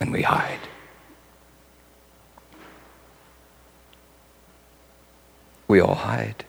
and 0.00 0.12
we 0.12 0.22
hide. 0.22 0.60
We 5.68 5.80
all 5.80 5.94
hide. 5.94 6.44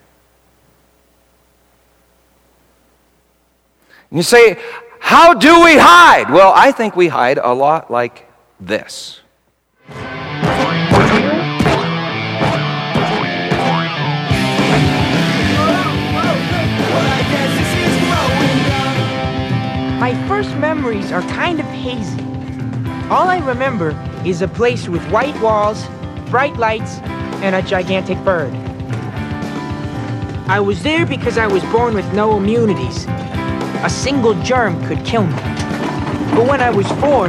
And 4.10 4.18
you 4.20 4.24
say, 4.24 4.60
How 5.00 5.34
do 5.34 5.64
we 5.64 5.78
hide? 5.78 6.30
Well, 6.30 6.54
I 6.56 6.72
think 6.72 6.96
we 6.96 7.08
hide 7.08 7.38
a 7.38 7.54
lot 7.54 7.90
like 7.90 8.30
this. 8.60 9.22
My 20.08 20.28
first 20.30 20.56
memories 20.56 21.12
are 21.12 21.22
kind 21.24 21.60
of 21.60 21.66
hazy. 21.66 22.22
All 23.10 23.28
I 23.28 23.40
remember 23.46 23.90
is 24.26 24.42
a 24.42 24.48
place 24.48 24.88
with 24.88 25.04
white 25.12 25.38
walls, 25.42 25.86
bright 26.30 26.56
lights, 26.56 27.00
and 27.44 27.54
a 27.54 27.62
gigantic 27.62 28.18
bird. 28.24 28.54
I 30.48 30.62
was 30.62 30.82
there 30.82 31.06
because 31.06 31.38
I 31.38 31.46
was 31.46 31.62
born 31.74 31.94
with 31.94 32.10
no 32.14 32.38
immunities. 32.38 33.06
A 33.84 33.90
single 33.90 34.34
germ 34.44 34.82
could 34.88 35.04
kill 35.04 35.28
me. 35.28 35.36
But 36.32 36.48
when 36.48 36.62
I 36.62 36.70
was 36.70 36.88
four, 37.04 37.28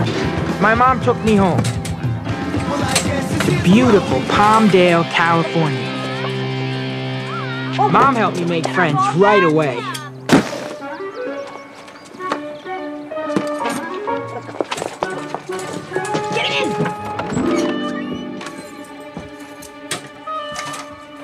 my 0.63 0.77
mom 0.77 1.01
took 1.01 1.19
me 1.25 1.35
home 1.35 1.65
to 1.65 3.61
beautiful 3.65 4.21
Palmdale, 4.31 5.03
California. 5.11 5.83
Oh, 7.77 7.89
mom 7.89 8.15
helped 8.15 8.39
me 8.39 8.45
make 8.45 8.69
friends 8.69 9.01
right 9.17 9.43
away. 9.43 9.83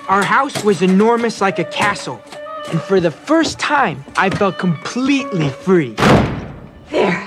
Our 0.07 0.23
house 0.23 0.63
was 0.63 0.83
enormous 0.83 1.41
like 1.41 1.59
a 1.59 1.65
castle, 1.65 2.21
and 2.71 2.79
for 2.79 3.01
the 3.01 3.11
first 3.11 3.59
time, 3.59 4.05
I 4.19 4.29
felt 4.29 4.59
completely 4.59 5.49
free. 5.49 5.95
There. 6.91 7.27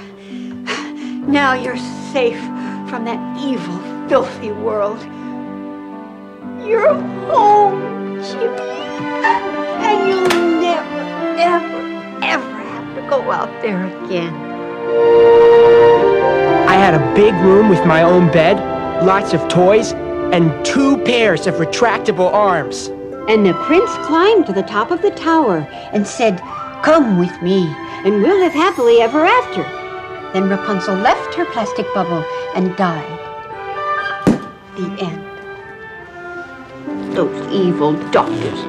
Now 1.27 1.55
you're 1.55 1.77
safe 2.13 2.39
from 2.87 3.05
that 3.05 3.19
evil, 3.43 3.79
filthy 4.07 4.51
world. 4.51 5.01
You're 6.63 6.93
home, 7.25 8.21
Jimmy. 8.21 8.61
And 9.81 10.07
you'll 10.07 10.61
never, 10.61 11.01
ever, 11.39 12.23
ever 12.23 12.59
have 12.59 12.95
to 12.95 13.09
go 13.09 13.31
out 13.31 13.49
there 13.63 13.87
again. 14.05 14.35
I 16.67 16.73
had 16.73 16.93
a 16.93 17.13
big 17.15 17.33
room 17.43 17.69
with 17.69 17.83
my 17.87 18.03
own 18.03 18.31
bed, 18.31 18.57
lots 19.03 19.33
of 19.33 19.47
toys, 19.49 19.95
and 20.33 20.65
two 20.65 20.97
pairs 21.03 21.47
of 21.47 21.55
retractable 21.55 22.31
arms. 22.31 22.87
And 23.29 23.45
the 23.45 23.53
prince 23.65 23.91
climbed 24.05 24.45
to 24.47 24.53
the 24.53 24.63
top 24.63 24.91
of 24.91 25.01
the 25.01 25.11
tower 25.11 25.59
and 25.93 26.05
said, 26.05 26.39
Come 26.83 27.17
with 27.17 27.41
me, 27.41 27.67
and 28.05 28.21
we'll 28.21 28.39
live 28.39 28.53
happily 28.53 29.01
ever 29.01 29.25
after. 29.25 29.63
Then 30.33 30.49
Rapunzel 30.49 30.95
left 30.95 31.33
her 31.35 31.45
plastic 31.45 31.85
bubble 31.93 32.23
and 32.55 32.75
died. 32.75 33.19
The 34.77 34.87
end. 35.03 35.23
Those 37.15 37.51
evil 37.51 37.93
doctors. 38.11 38.63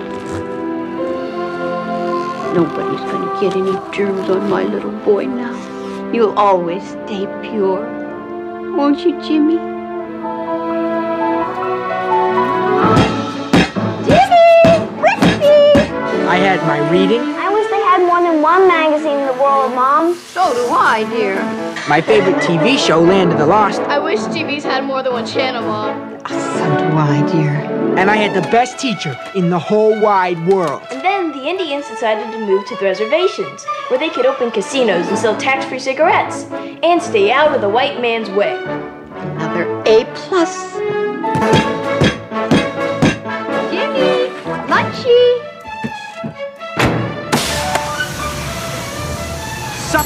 Nobody's 2.54 3.00
gonna 3.10 3.40
get 3.40 3.56
any 3.56 3.76
germs 3.94 4.30
on 4.30 4.48
my 4.48 4.62
little 4.62 4.92
boy 5.04 5.26
now. 5.26 5.54
You'll 6.12 6.38
always 6.38 6.82
stay 6.82 7.26
pure. 7.42 7.84
Won't 8.74 9.00
you, 9.00 9.20
Jimmy? 9.20 9.67
My 16.68 16.90
reading, 16.90 17.20
I 17.20 17.48
wish 17.48 17.66
they 17.70 17.80
had 17.80 18.02
more 18.06 18.20
than 18.20 18.42
one 18.42 18.68
magazine 18.68 19.20
in 19.20 19.26
the 19.26 19.42
world, 19.42 19.74
Mom. 19.74 20.14
So 20.14 20.52
do 20.52 20.68
I, 20.70 21.08
dear. 21.08 21.36
my 21.88 22.02
favorite 22.02 22.36
TV 22.42 22.76
show, 22.76 23.00
Land 23.00 23.32
of 23.32 23.38
the 23.38 23.46
Lost, 23.46 23.80
I 23.80 23.98
wish 23.98 24.18
TVs 24.18 24.64
had 24.64 24.84
more 24.84 25.02
than 25.02 25.14
one 25.14 25.26
channel, 25.26 25.62
Mom. 25.62 26.20
Ah, 26.26 26.28
so 26.28 26.66
do 26.76 26.94
I, 26.94 27.32
dear. 27.32 27.96
and 27.98 28.10
I 28.10 28.16
had 28.16 28.34
the 28.36 28.46
best 28.50 28.78
teacher 28.78 29.18
in 29.34 29.48
the 29.48 29.58
whole 29.58 29.98
wide 29.98 30.46
world. 30.46 30.82
And 30.90 31.00
then 31.02 31.32
the 31.32 31.48
Indians 31.48 31.88
decided 31.88 32.30
to 32.32 32.38
move 32.38 32.66
to 32.66 32.76
the 32.76 32.84
reservations, 32.84 33.64
where 33.88 33.98
they 33.98 34.10
could 34.10 34.26
open 34.26 34.50
casinos 34.50 35.08
and 35.08 35.16
sell 35.16 35.38
tax-free 35.38 35.78
cigarettes, 35.78 36.44
and 36.82 37.00
stay 37.00 37.30
out 37.30 37.54
of 37.54 37.62
the 37.62 37.68
white 37.70 37.98
man's 37.98 38.28
way. 38.28 38.62
Another 39.14 39.82
A 39.86 40.04
plus. 40.14 41.77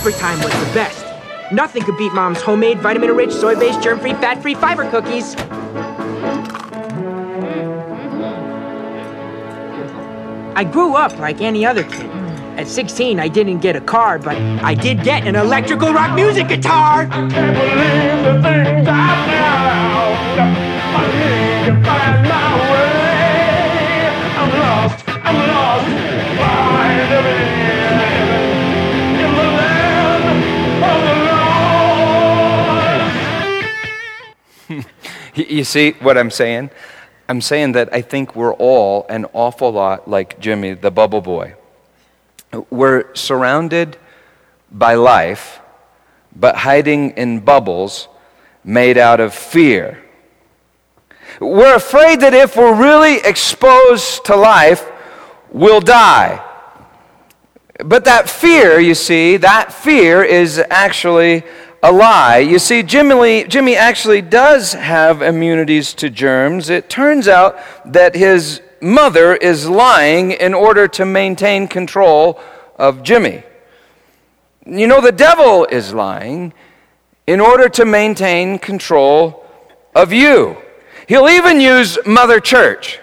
Supper 0.02 0.18
time 0.18 0.38
was 0.40 0.50
the 0.50 0.74
best. 0.74 1.06
Nothing 1.52 1.84
could 1.84 1.96
beat 1.96 2.12
Mom's 2.12 2.42
homemade, 2.42 2.80
vitamin-rich, 2.80 3.30
soy-based, 3.30 3.80
germ-free, 3.80 4.14
fat-free 4.14 4.56
fiber 4.56 4.90
cookies. 4.90 5.36
I 10.56 10.64
grew 10.64 10.96
up 10.96 11.16
like 11.20 11.40
any 11.40 11.64
other 11.64 11.84
kid. 11.84 12.10
At 12.58 12.66
16, 12.66 13.20
I 13.20 13.28
didn't 13.28 13.60
get 13.60 13.76
a 13.76 13.80
car, 13.80 14.18
but 14.18 14.36
I 14.36 14.74
did 14.74 15.04
get 15.04 15.24
an 15.24 15.36
electrical 15.36 15.92
rock 15.92 16.16
music 16.16 16.48
guitar. 16.48 17.06
Can't 17.06 17.30
believe 17.30 18.24
the 18.24 18.42
things 18.42 18.88
I. 18.88 19.22
I 20.96 21.06
need 21.14 21.66
to 21.66 21.74
find 21.86 22.28
my 22.28 22.72
way. 22.72 22.81
You 35.52 35.64
see 35.64 35.90
what 36.00 36.16
I'm 36.16 36.30
saying? 36.30 36.70
I'm 37.28 37.42
saying 37.42 37.72
that 37.72 37.92
I 37.92 38.00
think 38.00 38.34
we're 38.34 38.54
all 38.54 39.04
an 39.10 39.26
awful 39.34 39.70
lot 39.70 40.08
like 40.08 40.40
Jimmy, 40.40 40.72
the 40.72 40.90
bubble 40.90 41.20
boy. 41.20 41.56
We're 42.70 43.14
surrounded 43.14 43.98
by 44.70 44.94
life, 44.94 45.60
but 46.34 46.56
hiding 46.56 47.10
in 47.18 47.40
bubbles 47.40 48.08
made 48.64 48.96
out 48.96 49.20
of 49.20 49.34
fear. 49.34 50.02
We're 51.38 51.76
afraid 51.76 52.20
that 52.22 52.32
if 52.32 52.56
we're 52.56 52.74
really 52.74 53.16
exposed 53.16 54.24
to 54.26 54.36
life, 54.36 54.90
we'll 55.50 55.82
die. 55.82 56.42
But 57.84 58.06
that 58.06 58.30
fear, 58.30 58.80
you 58.80 58.94
see, 58.94 59.36
that 59.36 59.70
fear 59.70 60.22
is 60.22 60.62
actually 60.70 61.44
a 61.82 61.90
lie. 61.90 62.38
You 62.38 62.58
see, 62.58 62.82
Jimmy, 62.82 63.44
Jimmy 63.44 63.74
actually 63.74 64.22
does 64.22 64.72
have 64.74 65.20
immunities 65.20 65.94
to 65.94 66.08
germs. 66.08 66.70
It 66.70 66.88
turns 66.88 67.26
out 67.26 67.58
that 67.84 68.14
his 68.14 68.60
mother 68.80 69.34
is 69.34 69.68
lying 69.68 70.32
in 70.32 70.54
order 70.54 70.86
to 70.88 71.04
maintain 71.04 71.66
control 71.66 72.40
of 72.76 73.02
Jimmy. 73.02 73.42
You 74.64 74.86
know, 74.86 75.00
the 75.00 75.12
devil 75.12 75.66
is 75.70 75.92
lying 75.92 76.52
in 77.26 77.40
order 77.40 77.68
to 77.70 77.84
maintain 77.84 78.58
control 78.58 79.44
of 79.94 80.12
you. 80.12 80.56
He'll 81.08 81.28
even 81.28 81.60
use 81.60 81.98
Mother 82.06 82.38
Church, 82.38 83.00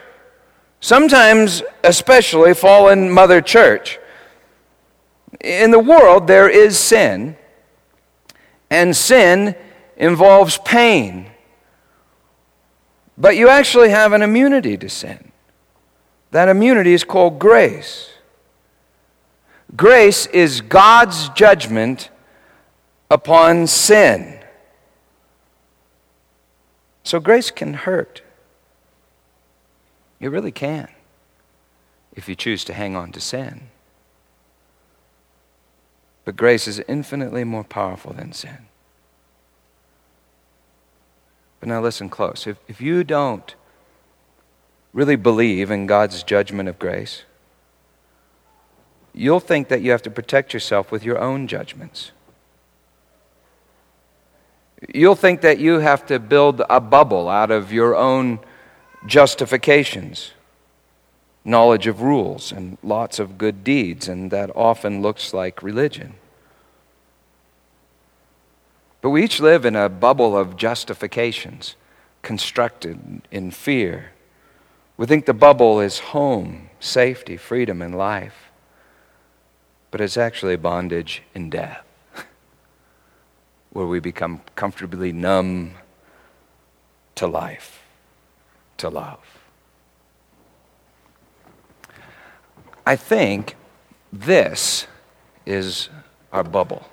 sometimes, 0.79 1.63
especially 1.83 2.53
fallen 2.53 3.09
Mother 3.09 3.41
Church. 3.41 3.99
In 5.41 5.71
the 5.71 5.79
world, 5.79 6.27
there 6.27 6.49
is 6.49 6.77
sin, 6.77 7.35
and 8.69 8.95
sin 8.95 9.55
involves 9.97 10.57
pain. 10.59 11.29
But 13.17 13.35
you 13.35 13.49
actually 13.49 13.89
have 13.89 14.13
an 14.13 14.21
immunity 14.21 14.77
to 14.77 14.89
sin. 14.89 15.31
That 16.31 16.47
immunity 16.47 16.93
is 16.93 17.03
called 17.03 17.39
grace. 17.39 18.11
Grace 19.75 20.25
is 20.27 20.61
God's 20.61 21.29
judgment 21.29 22.09
upon 23.09 23.67
sin. 23.67 24.39
So 27.03 27.19
grace 27.19 27.51
can 27.51 27.73
hurt. 27.73 28.21
It 30.19 30.27
really 30.27 30.51
can 30.51 30.89
if 32.13 32.27
you 32.29 32.35
choose 32.35 32.63
to 32.65 32.73
hang 32.73 32.95
on 32.95 33.11
to 33.13 33.19
sin. 33.19 33.68
But 36.29 36.37
grace 36.37 36.67
is 36.67 36.79
infinitely 36.87 37.43
more 37.43 37.63
powerful 37.63 38.13
than 38.13 38.33
sin. 38.33 38.67
But 41.59 41.69
now 41.69 41.81
listen 41.81 42.07
close. 42.07 42.45
If, 42.45 42.57
if 42.67 42.79
you 42.79 43.03
don't 43.03 43.55
really 44.93 45.15
believe 45.15 45.71
in 45.71 45.87
God's 45.87 46.21
judgment 46.21 46.69
of 46.69 46.77
grace, 46.77 47.23
you'll 49.11 49.39
think 49.39 49.69
that 49.69 49.81
you 49.81 49.89
have 49.89 50.03
to 50.03 50.11
protect 50.11 50.53
yourself 50.53 50.91
with 50.91 51.03
your 51.03 51.17
own 51.17 51.47
judgments. 51.47 52.11
You'll 54.93 55.15
think 55.15 55.41
that 55.41 55.57
you 55.57 55.79
have 55.79 56.05
to 56.05 56.19
build 56.19 56.61
a 56.69 56.79
bubble 56.79 57.27
out 57.27 57.49
of 57.49 57.73
your 57.73 57.95
own 57.95 58.37
justifications, 59.07 60.33
knowledge 61.43 61.87
of 61.87 62.03
rules, 62.03 62.51
and 62.51 62.77
lots 62.83 63.17
of 63.17 63.39
good 63.39 63.63
deeds, 63.63 64.07
and 64.07 64.29
that 64.29 64.55
often 64.55 65.01
looks 65.01 65.33
like 65.33 65.63
religion. 65.63 66.13
But 69.01 69.11
we 69.11 69.23
each 69.23 69.39
live 69.39 69.65
in 69.65 69.75
a 69.75 69.87
bubble 69.87 70.37
of 70.37 70.57
justifications 70.57 71.75
constructed 72.21 73.21
in 73.31 73.51
fear. 73.51 74.11
We 74.97 75.05
think 75.05 75.25
the 75.25 75.33
bubble 75.33 75.79
is 75.79 75.99
home, 75.99 76.69
safety, 76.79 77.37
freedom, 77.37 77.81
and 77.81 77.97
life. 77.97 78.51
But 79.91 80.01
it's 80.01 80.17
actually 80.17 80.57
bondage 80.57 81.23
and 81.33 81.49
death, 81.51 81.83
where 83.71 83.87
we 83.87 83.99
become 83.99 84.41
comfortably 84.55 85.11
numb 85.13 85.75
to 87.15 87.25
life, 87.25 87.81
to 88.77 88.89
love. 88.89 89.19
I 92.85 92.95
think 92.95 93.55
this 94.11 94.87
is 95.45 95.89
our 96.31 96.43
bubble. 96.43 96.85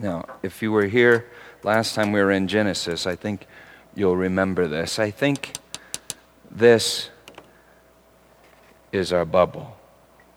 Now, 0.00 0.24
if 0.42 0.62
you 0.62 0.72
were 0.72 0.86
here 0.86 1.26
last 1.62 1.94
time 1.94 2.10
we 2.10 2.20
were 2.20 2.30
in 2.30 2.48
Genesis, 2.48 3.06
I 3.06 3.16
think 3.16 3.46
you'll 3.94 4.16
remember 4.16 4.66
this. 4.66 4.98
I 4.98 5.10
think 5.10 5.52
this 6.50 7.10
is 8.92 9.12
our 9.12 9.26
bubble, 9.26 9.76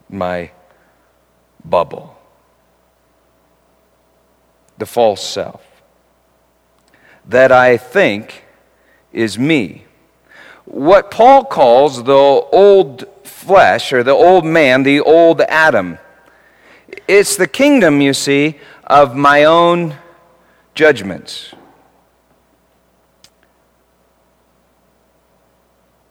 my 0.09 0.51
bubble, 1.63 2.17
the 4.77 4.85
false 4.85 5.25
self. 5.25 5.65
That 7.25 7.53
I 7.53 7.77
think 7.77 8.43
is 9.13 9.39
me. 9.39 9.85
What 10.65 11.09
Paul 11.09 11.45
calls 11.45 12.03
the 12.03 12.13
old 12.13 13.05
flesh 13.23 13.93
or 13.93 14.03
the 14.03 14.11
old 14.11 14.43
man, 14.43 14.83
the 14.83 14.99
old 14.99 15.39
Adam. 15.39 15.99
It's 17.07 17.37
the 17.37 17.47
kingdom, 17.47 18.01
you 18.01 18.13
see, 18.13 18.59
of 18.85 19.15
my 19.15 19.45
own 19.45 19.95
judgments. 20.75 21.53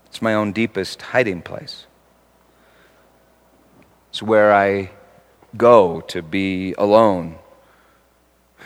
It's 0.07 0.23
my 0.23 0.35
own 0.35 0.53
deepest 0.53 1.03
hiding 1.03 1.43
place. 1.43 1.87
It's 4.11 4.23
where 4.23 4.53
I 4.53 4.91
go 5.57 6.01
to 6.03 6.23
be 6.23 6.75
alone. 6.79 7.37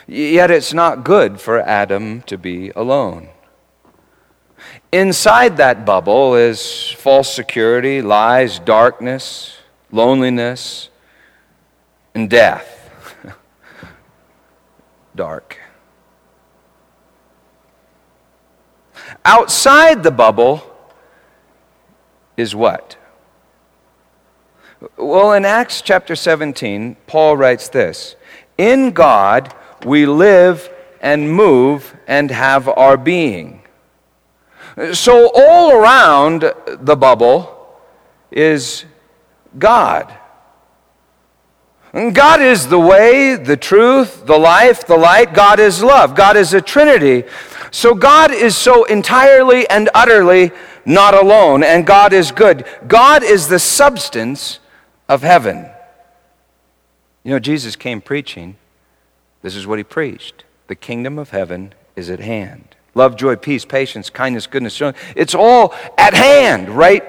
Yet 0.07 0.51
it's 0.51 0.73
not 0.73 1.03
good 1.03 1.41
for 1.41 1.59
Adam 1.61 2.21
to 2.23 2.37
be 2.37 2.71
alone. 2.75 3.29
Inside 4.91 5.57
that 5.57 5.85
bubble 5.85 6.35
is 6.35 6.91
false 6.97 7.33
security, 7.33 8.01
lies, 8.01 8.59
darkness, 8.59 9.57
loneliness, 9.91 10.89
and 12.13 12.29
death 12.29 12.76
dark. 15.17 15.59
Outside 19.25 20.03
the 20.03 20.11
bubble 20.11 20.63
is 22.37 22.55
what? 22.55 22.95
Well, 24.95 25.33
in 25.33 25.43
Acts 25.43 25.81
chapter 25.81 26.15
17, 26.15 26.95
Paul 27.07 27.35
writes 27.35 27.67
this 27.69 28.15
In 28.57 28.91
God 28.91 29.53
we 29.85 30.05
live 30.05 30.69
and 31.01 31.31
move 31.31 31.95
and 32.07 32.31
have 32.31 32.67
our 32.67 32.95
being. 32.95 33.63
So, 34.93 35.31
all 35.35 35.71
around 35.71 36.53
the 36.67 36.95
bubble 36.95 37.79
is 38.31 38.85
God. 39.57 40.15
God 41.97 42.41
is 42.41 42.67
the 42.67 42.79
way, 42.79 43.35
the 43.35 43.57
truth, 43.57 44.25
the 44.25 44.37
life, 44.37 44.85
the 44.85 44.97
light. 44.97 45.33
God 45.33 45.59
is 45.59 45.81
love. 45.81 46.15
God 46.15 46.37
is 46.37 46.53
a 46.53 46.61
Trinity. 46.61 47.23
So 47.71 47.95
God 47.95 48.31
is 48.31 48.55
so 48.55 48.83
entirely 48.85 49.67
and 49.67 49.89
utterly 49.95 50.51
not 50.85 51.13
alone, 51.13 51.63
and 51.63 51.85
God 51.85 52.13
is 52.13 52.31
good. 52.31 52.65
God 52.87 53.23
is 53.23 53.47
the 53.47 53.59
substance 53.59 54.59
of 55.09 55.21
heaven. 55.21 55.69
You 57.23 57.31
know, 57.31 57.39
Jesus 57.39 57.75
came 57.75 57.99
preaching. 57.99 58.57
This 59.41 59.55
is 59.55 59.67
what 59.67 59.79
he 59.79 59.83
preached 59.83 60.45
The 60.67 60.75
kingdom 60.75 61.17
of 61.17 61.31
heaven 61.31 61.73
is 61.95 62.09
at 62.09 62.19
hand. 62.19 62.75
Love, 62.95 63.15
joy, 63.15 63.35
peace, 63.35 63.65
patience, 63.65 64.09
kindness, 64.09 64.47
goodness. 64.47 64.81
It's 65.15 65.35
all 65.35 65.73
at 65.97 66.13
hand, 66.13 66.69
right? 66.69 67.03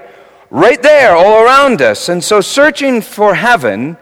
Right 0.50 0.82
there, 0.82 1.14
all 1.14 1.44
around 1.44 1.82
us. 1.82 2.08
And 2.08 2.24
so, 2.24 2.40
searching 2.40 3.00
for 3.00 3.34
heaven 3.34 3.96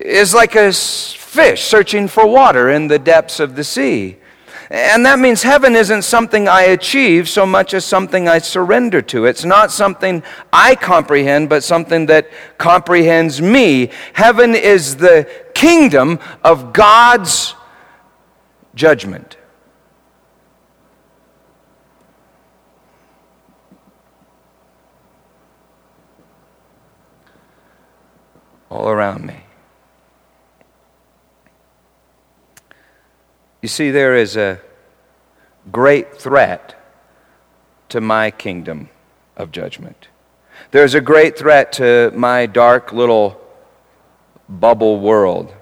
is 0.00 0.34
like 0.34 0.54
a 0.54 0.72
fish 0.72 1.62
searching 1.62 2.08
for 2.08 2.26
water 2.26 2.70
in 2.70 2.88
the 2.88 2.98
depths 2.98 3.40
of 3.40 3.56
the 3.56 3.64
sea. 3.64 4.18
And 4.72 5.04
that 5.04 5.18
means 5.18 5.42
heaven 5.42 5.76
isn't 5.76 6.00
something 6.00 6.48
I 6.48 6.62
achieve 6.62 7.28
so 7.28 7.44
much 7.44 7.74
as 7.74 7.84
something 7.84 8.26
I 8.26 8.38
surrender 8.38 9.02
to. 9.02 9.26
It's 9.26 9.44
not 9.44 9.70
something 9.70 10.22
I 10.50 10.76
comprehend, 10.76 11.50
but 11.50 11.62
something 11.62 12.06
that 12.06 12.30
comprehends 12.56 13.42
me. 13.42 13.90
Heaven 14.14 14.54
is 14.54 14.96
the 14.96 15.28
kingdom 15.54 16.18
of 16.42 16.72
God's 16.72 17.54
judgment. 18.74 19.36
All 28.70 28.88
around 28.88 29.26
me. 29.26 29.41
You 33.62 33.68
see, 33.68 33.92
there 33.92 34.16
is 34.16 34.36
a 34.36 34.60
great 35.70 36.16
threat 36.16 36.74
to 37.90 38.00
my 38.00 38.32
kingdom 38.32 38.90
of 39.36 39.52
judgment. 39.52 40.08
There's 40.72 40.94
a 40.94 41.00
great 41.00 41.38
threat 41.38 41.70
to 41.74 42.10
my 42.12 42.46
dark 42.46 42.92
little 42.92 43.40
bubble 44.48 44.98
world. 44.98 45.54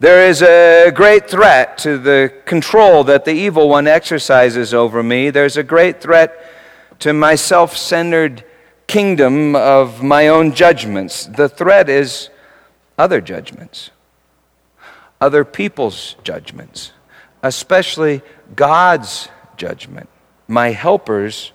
There 0.00 0.28
is 0.28 0.42
a 0.42 0.90
great 0.90 1.30
threat 1.30 1.78
to 1.78 1.96
the 1.96 2.32
control 2.44 3.04
that 3.04 3.24
the 3.24 3.32
evil 3.32 3.68
one 3.68 3.86
exercises 3.86 4.74
over 4.74 5.00
me. 5.00 5.30
There's 5.30 5.56
a 5.56 5.62
great 5.62 6.00
threat 6.00 6.52
to 6.98 7.12
my 7.12 7.36
self 7.36 7.76
centered 7.76 8.44
kingdom 8.88 9.54
of 9.54 10.02
my 10.02 10.26
own 10.26 10.52
judgments. 10.52 11.26
The 11.26 11.48
threat 11.48 11.88
is 11.88 12.30
other 12.98 13.20
judgments, 13.20 13.90
other 15.20 15.44
people's 15.44 16.16
judgments 16.24 16.92
especially 17.42 18.22
God's 18.54 19.28
judgment, 19.56 20.08
my 20.48 20.70
helper's 20.70 21.52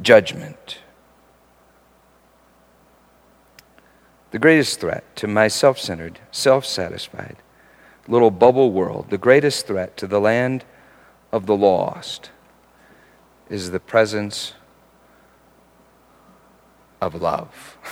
judgment. 0.00 0.78
The 4.30 4.38
greatest 4.38 4.80
threat 4.80 5.04
to 5.16 5.26
my 5.26 5.48
self 5.48 5.78
centered, 5.78 6.18
self 6.30 6.66
satisfied 6.66 7.36
little 8.08 8.30
bubble 8.30 8.72
world, 8.72 9.10
the 9.10 9.18
greatest 9.18 9.66
threat 9.66 9.96
to 9.98 10.06
the 10.06 10.20
land 10.20 10.64
of 11.30 11.46
the 11.46 11.56
lost 11.56 12.30
is 13.50 13.70
the 13.70 13.78
presence 13.78 14.54
of 17.00 17.14
love. 17.14 17.76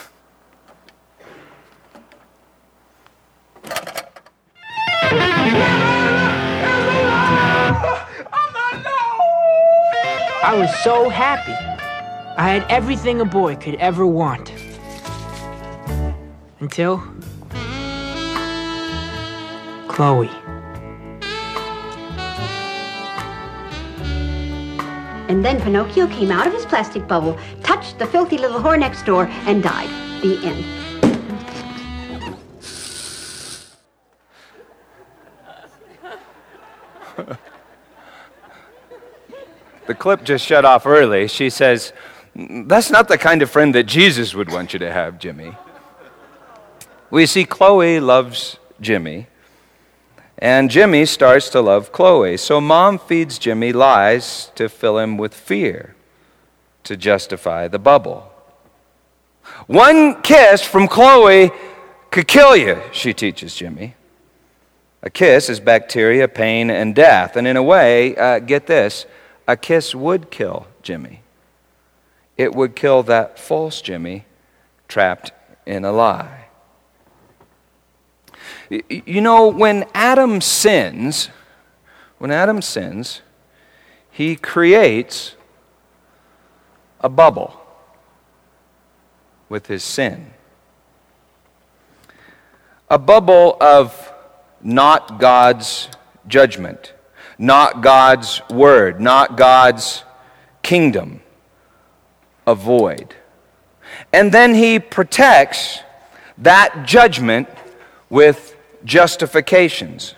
I 10.46 10.54
was 10.54 10.72
so 10.84 11.08
happy. 11.08 11.50
I 12.38 12.48
had 12.48 12.64
everything 12.70 13.20
a 13.20 13.24
boy 13.24 13.56
could 13.56 13.74
ever 13.74 14.06
want. 14.06 14.52
Until. 16.60 17.02
Chloe. 19.88 20.30
And 25.28 25.44
then 25.44 25.60
Pinocchio 25.60 26.06
came 26.06 26.30
out 26.30 26.46
of 26.46 26.52
his 26.52 26.64
plastic 26.64 27.08
bubble, 27.08 27.36
touched 27.64 27.98
the 27.98 28.06
filthy 28.06 28.38
little 28.38 28.60
whore 28.60 28.78
next 28.78 29.04
door, 29.04 29.26
and 29.46 29.64
died. 29.64 29.90
The 30.22 30.38
end. 30.46 30.85
The 39.86 39.94
clip 39.94 40.24
just 40.24 40.44
shut 40.44 40.64
off 40.64 40.86
early. 40.86 41.28
She 41.28 41.50
says, 41.50 41.92
That's 42.34 42.90
not 42.90 43.08
the 43.08 43.18
kind 43.18 43.42
of 43.42 43.50
friend 43.50 43.74
that 43.74 43.84
Jesus 43.84 44.34
would 44.34 44.50
want 44.50 44.72
you 44.72 44.78
to 44.80 44.92
have, 44.92 45.18
Jimmy. 45.18 45.56
We 47.10 47.26
see 47.26 47.44
Chloe 47.44 48.00
loves 48.00 48.58
Jimmy. 48.80 49.28
And 50.38 50.70
Jimmy 50.70 51.06
starts 51.06 51.48
to 51.50 51.60
love 51.60 51.92
Chloe. 51.92 52.36
So 52.36 52.60
mom 52.60 52.98
feeds 52.98 53.38
Jimmy 53.38 53.72
lies 53.72 54.50
to 54.56 54.68
fill 54.68 54.98
him 54.98 55.16
with 55.16 55.32
fear, 55.32 55.94
to 56.84 56.96
justify 56.96 57.68
the 57.68 57.78
bubble. 57.78 58.30
One 59.66 60.20
kiss 60.22 60.62
from 60.62 60.88
Chloe 60.88 61.50
could 62.10 62.28
kill 62.28 62.56
you, 62.56 62.82
she 62.92 63.14
teaches 63.14 63.54
Jimmy. 63.54 63.94
A 65.02 65.10
kiss 65.10 65.48
is 65.48 65.60
bacteria, 65.60 66.26
pain, 66.28 66.70
and 66.70 66.94
death. 66.94 67.36
And 67.36 67.46
in 67.46 67.56
a 67.56 67.62
way, 67.62 68.16
uh, 68.16 68.40
get 68.40 68.66
this 68.66 69.06
a 69.46 69.56
kiss 69.56 69.94
would 69.94 70.30
kill 70.30 70.66
Jimmy. 70.82 71.22
It 72.36 72.54
would 72.54 72.76
kill 72.76 73.02
that 73.04 73.38
false 73.38 73.80
Jimmy 73.80 74.26
trapped 74.88 75.32
in 75.64 75.84
a 75.84 75.92
lie. 75.92 76.46
You 78.68 79.20
know, 79.20 79.48
when 79.48 79.86
Adam 79.94 80.40
sins, 80.40 81.30
when 82.18 82.30
Adam 82.30 82.60
sins, 82.60 83.22
he 84.10 84.36
creates 84.36 85.36
a 87.00 87.08
bubble 87.08 87.60
with 89.48 89.66
his 89.66 89.84
sin. 89.84 90.32
A 92.90 92.98
bubble 92.98 93.56
of 93.60 94.12
not 94.62 95.18
God's 95.18 95.88
judgment, 96.26 96.92
not 97.38 97.82
God's 97.82 98.40
word, 98.50 99.00
not 99.00 99.36
God's 99.36 100.04
kingdom, 100.62 101.20
Avoid. 102.46 103.14
And 104.12 104.30
then 104.30 104.54
he 104.54 104.78
protects 104.78 105.80
that 106.38 106.84
judgment 106.86 107.48
with 108.08 108.56
justifications. 108.84 110.14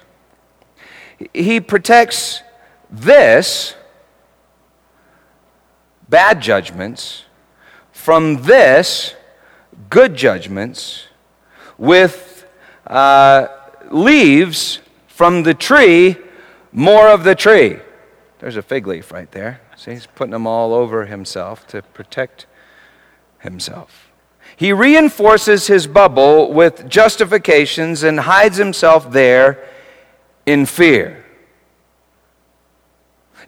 He 1.32 1.60
protects 1.60 2.42
this, 2.90 3.74
bad 6.08 6.42
judgments, 6.42 7.24
from 7.92 8.42
this, 8.42 9.14
good 9.88 10.14
judgments, 10.14 11.06
with 11.78 12.46
uh, 12.86 13.48
leaves 13.90 14.80
from 15.06 15.44
the 15.44 15.54
tree, 15.54 16.16
more 16.78 17.08
of 17.08 17.24
the 17.24 17.34
tree. 17.34 17.76
There's 18.38 18.56
a 18.56 18.62
fig 18.62 18.86
leaf 18.86 19.10
right 19.10 19.30
there. 19.32 19.60
See, 19.76 19.90
he's 19.90 20.06
putting 20.06 20.30
them 20.30 20.46
all 20.46 20.72
over 20.72 21.06
himself 21.06 21.66
to 21.68 21.82
protect 21.82 22.46
himself. 23.40 24.12
He 24.56 24.72
reinforces 24.72 25.66
his 25.66 25.88
bubble 25.88 26.52
with 26.52 26.88
justifications 26.88 28.04
and 28.04 28.20
hides 28.20 28.58
himself 28.58 29.10
there 29.10 29.68
in 30.46 30.66
fear. 30.66 31.24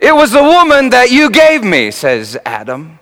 It 0.01 0.14
was 0.14 0.33
the 0.33 0.43
woman 0.43 0.90
that 0.90 1.12
you 1.12 1.31
gave 1.31 1.62
me, 1.62 1.93
says 1.93 2.37
Adam. 2.45 2.99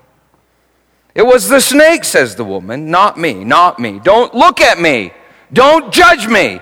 It 1.15 1.25
was 1.25 1.49
the 1.49 1.61
snake, 1.61 2.05
says 2.05 2.37
the 2.37 2.45
woman, 2.45 2.91
not 2.91 3.19
me, 3.19 3.45
not 3.45 3.79
me. 3.79 3.99
Don't 3.99 4.35
look 4.35 4.61
at 4.61 4.79
me. 4.79 5.13
Don't 5.53 5.91
judge 5.91 6.29
me. 6.29 6.61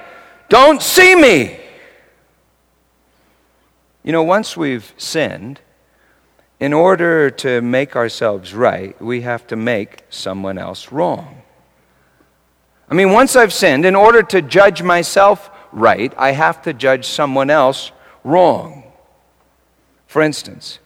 Don't 0.49 0.81
see 0.81 1.17
me. 1.17 1.66
You 4.07 4.13
know, 4.13 4.23
once 4.23 4.57
we've 4.57 4.95
sinned, 4.97 5.59
in 6.61 6.73
order 6.73 7.29
to 7.29 7.61
make 7.61 7.97
ourselves 7.97 8.55
right, 8.55 8.99
we 9.03 9.23
have 9.23 9.49
to 9.49 9.57
make 9.57 10.05
someone 10.11 10.59
else 10.59 10.93
wrong. 10.93 11.43
I 12.89 12.95
mean, 12.95 13.11
once 13.11 13.35
I've 13.35 13.53
sinned, 13.53 13.85
in 13.85 13.97
order 13.97 14.23
to 14.23 14.41
judge 14.41 14.81
myself 14.81 15.51
right, 15.73 16.15
I 16.17 16.31
have 16.31 16.63
to 16.63 16.73
judge 16.73 17.05
someone 17.05 17.51
else 17.51 17.91
wrong. 18.23 18.85
For 20.07 20.23
instance, 20.23 20.79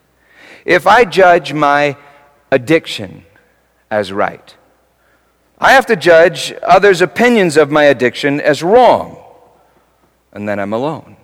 if 0.65 0.87
I 0.87 1.05
judge 1.05 1.53
my 1.53 1.99
addiction 2.51 3.27
as 3.91 4.15
right, 4.15 4.57
I 5.59 5.73
have 5.73 5.85
to 5.87 5.97
judge 5.97 6.55
others' 6.63 7.03
opinions 7.03 7.59
of 7.59 7.71
my 7.71 7.85
addiction 7.85 8.41
as 8.41 8.63
wrong, 8.63 9.23
and 10.33 10.49
then 10.49 10.59
I'm 10.59 10.73
alone. 10.73 11.19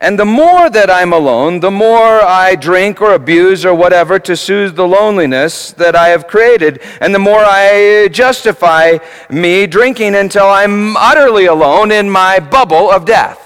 And 0.00 0.16
the 0.16 0.24
more 0.24 0.70
that 0.70 0.88
I'm 0.88 1.12
alone, 1.12 1.58
the 1.58 1.72
more 1.72 2.22
I 2.22 2.54
drink 2.54 3.02
or 3.02 3.14
abuse 3.14 3.64
or 3.64 3.74
whatever 3.74 4.20
to 4.20 4.36
soothe 4.36 4.76
the 4.76 4.86
loneliness 4.86 5.72
that 5.72 5.96
I 5.96 6.08
have 6.08 6.28
created. 6.28 6.80
And 7.00 7.12
the 7.12 7.18
more 7.18 7.40
I 7.40 8.08
justify 8.12 8.98
me 9.28 9.66
drinking 9.66 10.14
until 10.14 10.46
I'm 10.46 10.96
utterly 10.96 11.46
alone 11.46 11.90
in 11.90 12.10
my 12.10 12.38
bubble 12.38 12.88
of 12.90 13.06
death. 13.06 13.44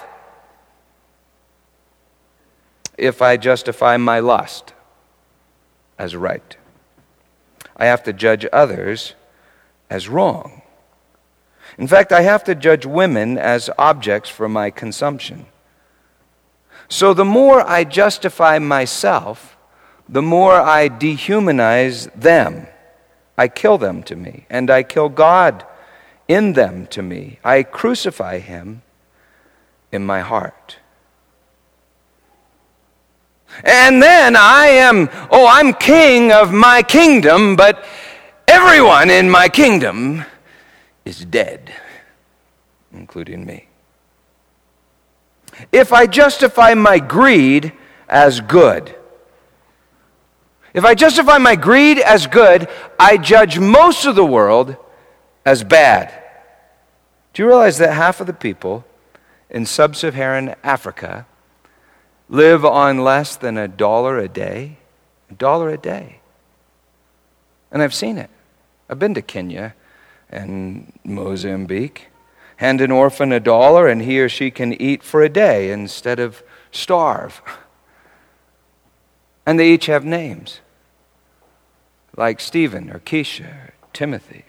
If 2.99 3.23
I 3.23 3.39
justify 3.39 3.97
my 3.97 4.19
lust 4.19 4.75
as 5.99 6.15
right, 6.15 6.57
I 7.79 7.87
have 7.87 8.03
to 8.03 8.13
judge 8.13 8.47
others 8.53 9.15
as 9.89 10.07
wrong. 10.07 10.61
In 11.79 11.89
fact, 11.89 12.13
I 12.13 12.21
have 12.21 12.45
to 12.45 12.55
judge 12.55 12.85
women 12.85 13.39
as 13.39 13.71
objects 13.79 14.29
for 14.29 14.51
my 14.51 14.69
consumption. 14.69 15.47
So 16.89 17.15
the 17.15 17.25
more 17.25 17.67
I 17.69 17.85
justify 17.85 18.59
myself, 18.59 19.57
the 20.09 20.23
more 20.23 20.55
I 20.55 20.89
dehumanize 20.89 22.13
them. 22.15 22.67
I 23.39 23.49
kill 23.49 23.79
them 23.79 24.03
to 24.05 24.15
me, 24.15 24.47
and 24.51 24.71
I 24.71 24.83
kill 24.83 25.09
God 25.09 25.65
in 26.29 26.53
them 26.53 26.87
to 26.89 27.03
me. 27.03 27.39
I 27.43 27.63
crucify 27.63 28.39
him 28.39 28.83
in 29.91 30.05
my 30.05 30.21
heart. 30.21 30.77
And 33.65 34.03
then 34.03 34.37
I 34.37 34.67
am, 34.67 35.09
oh, 35.31 35.47
I'm 35.47 35.75
king 35.75 36.33
of 36.33 36.53
my 36.53 36.83
kingdom, 36.83 37.57
but 37.57 37.85
everyone 38.49 39.11
in 39.11 39.31
my 39.31 39.49
kingdom 39.49 40.25
is 41.05 41.25
dead, 41.25 41.73
including 42.93 43.45
me. 43.45 43.69
If 45.71 45.93
I 45.93 46.07
justify 46.07 46.75
my 46.75 46.99
greed 46.99 47.73
as 48.09 48.41
good, 48.41 48.95
if 50.75 50.85
I 50.85 50.95
justify 50.95 51.39
my 51.39 51.55
greed 51.55 51.99
as 51.99 52.27
good, 52.27 52.69
I 52.99 53.19
judge 53.19 53.59
most 53.59 54.07
of 54.07 54.15
the 54.15 54.25
world 54.25 54.77
as 55.45 55.63
bad. 55.63 56.13
Do 57.33 57.43
you 57.43 57.49
realize 57.49 57.79
that 57.79 57.93
half 57.93 58.21
of 58.21 58.27
the 58.27 58.33
people 58.33 58.85
in 59.51 59.67
sub 59.67 59.97
Saharan 59.97 60.55
Africa 60.63 61.27
live 62.29 62.65
on 62.65 63.05
less 63.05 63.37
than 63.37 63.59
a 63.59 63.69
dollar 63.69 64.19
a 64.19 64.29
day? 64.29 64.79
A 65.31 65.35
dollar 65.35 65.69
a 65.71 65.79
day. 65.79 66.21
And 67.71 67.83
I've 67.83 67.95
seen 67.95 68.17
it. 68.19 68.31
I've 68.89 68.99
been 68.99 69.15
to 69.15 69.23
Kenya 69.23 69.75
and 70.31 70.93
Mozambique 71.05 72.09
hand 72.63 72.81
an 72.81 72.93
orphan 72.93 73.33
a 73.33 73.41
dollar 73.41 73.89
and 73.89 74.03
he 74.03 74.21
or 74.21 74.29
she 74.29 74.49
can 74.49 74.73
eat 74.81 75.03
for 75.03 75.21
a 75.21 75.29
day 75.29 75.73
instead 75.73 76.21
of 76.21 76.45
starve. 76.71 77.43
And 79.45 79.59
they 79.59 79.73
each 79.73 79.87
have 79.87 80.05
names, 80.05 80.61
like 82.17 82.39
Stephen 82.39 82.89
or 82.89 83.01
Keisha 83.01 83.49
or 83.49 83.75
Timothy. 83.93 84.45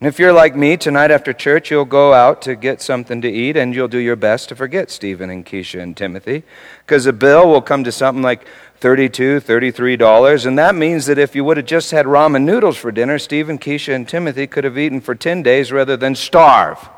And 0.00 0.08
if 0.08 0.18
you're 0.18 0.32
like 0.32 0.56
me, 0.56 0.76
tonight 0.76 1.12
after 1.12 1.32
church, 1.32 1.70
you'll 1.70 1.84
go 1.84 2.12
out 2.12 2.42
to 2.42 2.56
get 2.56 2.82
something 2.82 3.20
to 3.22 3.28
eat 3.28 3.56
and 3.56 3.72
you'll 3.72 3.86
do 3.86 3.98
your 3.98 4.16
best 4.16 4.48
to 4.48 4.56
forget 4.56 4.90
Stephen 4.90 5.30
and 5.30 5.46
Keisha 5.46 5.80
and 5.80 5.96
Timothy. 5.96 6.42
Because 6.84 7.04
the 7.04 7.12
bill 7.12 7.48
will 7.48 7.62
come 7.62 7.84
to 7.84 7.92
something 7.92 8.22
like 8.22 8.44
$32, 8.80 9.40
$33. 9.40 10.46
And 10.46 10.58
that 10.58 10.74
means 10.74 11.06
that 11.06 11.18
if 11.18 11.34
you 11.34 11.44
would 11.44 11.56
have 11.56 11.66
just 11.66 11.90
had 11.90 12.06
ramen 12.06 12.42
noodles 12.42 12.76
for 12.76 12.92
dinner, 12.92 13.18
Stephen, 13.18 13.58
Keisha, 13.58 13.94
and 13.94 14.08
Timothy 14.08 14.46
could 14.46 14.64
have 14.64 14.78
eaten 14.78 15.00
for 15.00 15.14
10 15.14 15.42
days 15.42 15.72
rather 15.72 15.96
than 15.96 16.14
starve. 16.14 16.88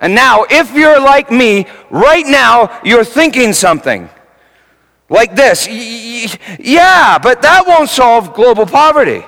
And 0.00 0.14
now, 0.14 0.44
if 0.50 0.74
you're 0.74 1.00
like 1.00 1.30
me, 1.30 1.66
right 1.90 2.26
now, 2.26 2.80
you're 2.84 3.04
thinking 3.04 3.52
something 3.52 4.08
like 5.08 5.34
this. 5.36 5.66
Yeah, 6.58 7.18
but 7.18 7.42
that 7.42 7.64
won't 7.66 7.88
solve 7.88 8.34
global 8.34 8.66
poverty. 8.66 9.24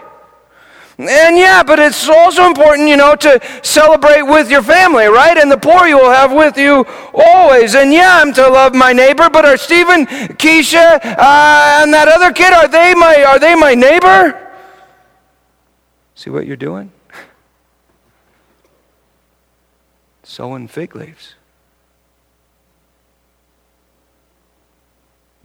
And 0.99 1.37
yeah, 1.37 1.63
but 1.63 1.79
it's 1.79 2.09
also 2.09 2.47
important, 2.47 2.89
you 2.89 2.97
know, 2.97 3.15
to 3.17 3.39
celebrate 3.63 4.23
with 4.23 4.51
your 4.51 4.63
family, 4.63 5.07
right? 5.07 5.37
And 5.37 5.53
the 5.53 5.59
poor 5.59 5.87
you 5.87 5.99
will 5.99 6.11
have 6.11 6.33
with 6.33 6.57
you 6.57 6.87
always. 7.13 7.75
And 7.75 7.93
yeah, 7.93 8.21
I'm 8.23 8.33
to 8.33 8.49
love 8.49 8.75
my 8.75 8.95
neighbor, 8.95 9.29
but 9.29 9.45
are 9.45 9.59
Stephen, 9.59 10.07
Keisha, 10.07 10.99
uh, 11.05 11.83
and 11.83 11.93
that 11.93 12.09
other 12.09 12.33
kid, 12.33 12.55
are 12.55 12.67
they 12.67 12.95
my 12.95 13.25
are 13.25 13.39
they 13.39 13.55
my 13.55 13.75
neighbor? 13.75 14.43
See 16.15 16.31
what 16.31 16.47
you're 16.47 16.57
doing? 16.57 16.91
Sewing 20.23 20.67
fig 20.67 20.97
leaves. 20.97 21.35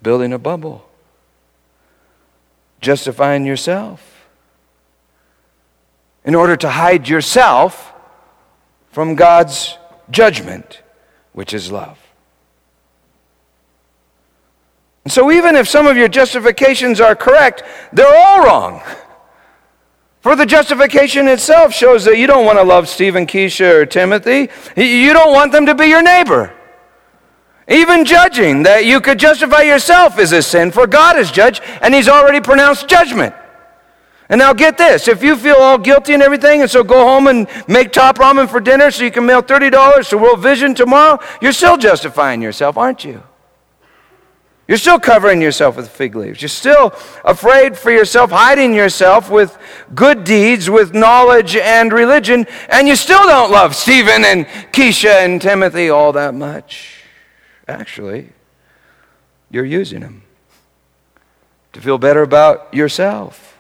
Building 0.01 0.31
a 0.31 0.39
bubble. 0.39 0.87
Justifying 2.79 3.45
yourself 3.45 4.11
in 6.23 6.36
order 6.36 6.55
to 6.55 6.69
hide 6.69 7.07
yourself 7.07 7.93
from 8.91 9.15
God's 9.15 9.77
judgment, 10.10 10.81
which 11.34 11.53
is 11.53 11.71
love. 11.71 11.97
And 15.03 15.12
so, 15.12 15.31
even 15.31 15.55
if 15.55 15.67
some 15.67 15.88
of 15.88 15.97
your 15.97 16.07
justifications 16.07 17.01
are 17.01 17.15
correct, 17.15 17.63
they're 17.91 18.15
all 18.15 18.43
wrong. 18.43 18.81
For 20.21 20.36
the 20.36 20.45
justification 20.45 21.27
itself 21.27 21.73
shows 21.73 22.05
that 22.05 22.17
you 22.17 22.27
don't 22.27 22.45
want 22.45 22.60
to 22.60 22.63
love 22.63 22.88
Stephen, 22.88 23.25
Keisha, 23.25 23.73
or 23.73 23.86
Timothy. 23.88 24.49
You 24.75 25.13
don't 25.13 25.34
want 25.34 25.51
them 25.51 25.65
to 25.65 25.73
be 25.73 25.88
your 25.88 26.03
neighbor. 26.03 26.53
Even 27.67 28.05
judging 28.05 28.63
that 28.63 28.86
you 28.86 29.01
could 29.01 29.17
justify 29.17 29.62
yourself 29.62 30.19
is 30.19 30.31
a 30.31 30.43
sin, 30.43 30.71
for 30.71 30.86
God 30.86 31.17
is 31.17 31.31
judge, 31.31 31.60
and 31.81 31.95
He's 31.95 32.07
already 32.07 32.39
pronounced 32.39 32.88
judgment. 32.88 33.34
And 34.32 34.39
now 34.39 34.54
get 34.54 34.78
this 34.78 35.10
if 35.10 35.22
you 35.22 35.36
feel 35.36 35.58
all 35.58 35.78
guilty 35.78 36.13
and 36.13 36.24
everything, 36.24 36.62
and 36.62 36.72
so 36.72 36.86
go 36.86 37.06
home 37.06 37.28
and 37.28 37.48
make 37.67 37.91
top 37.91 38.17
ramen 38.17 38.50
for 38.50 38.62
dinner 38.62 38.89
so 38.89 39.04
you 39.04 39.12
can 39.12 39.26
mail 39.26 39.44
$30 39.44 40.10
to 40.10 40.17
World 40.17 40.39
Vision 40.39 40.74
tomorrow, 40.74 41.20
you're 41.41 41.52
still 41.52 41.76
justifying 41.76 42.41
yourself, 42.41 42.78
aren't 42.78 43.04
you? 43.04 43.22
You're 44.70 44.78
still 44.78 45.00
covering 45.00 45.41
yourself 45.41 45.76
with 45.76 45.89
fig 45.89 46.15
leaves. 46.15 46.41
You're 46.41 46.48
still 46.48 46.94
afraid 47.26 47.78
for 47.78 47.91
yourself, 47.91 48.32
hiding 48.32 48.74
yourself 48.74 49.30
with 49.30 49.58
good 49.94 50.24
deeds, 50.24 50.70
with 50.70 50.94
knowledge 50.94 51.58
and 51.58 51.91
religion, 51.91 52.48
and 52.70 52.88
you 52.88 52.96
still 52.96 53.24
don't 53.26 53.52
love 53.52 53.76
Stephen 53.76 54.24
and 54.24 54.46
Keisha 54.72 55.26
and 55.26 55.41
Timothy 55.41 55.89
all 55.89 56.13
that 56.13 56.34
much. 56.34 57.04
Actually, 57.67 58.30
you're 59.50 59.65
using 59.65 60.00
them 60.00 60.24
to 61.74 61.82
feel 61.82 61.98
better 61.98 62.22
about 62.22 62.74
yourself 62.74 63.50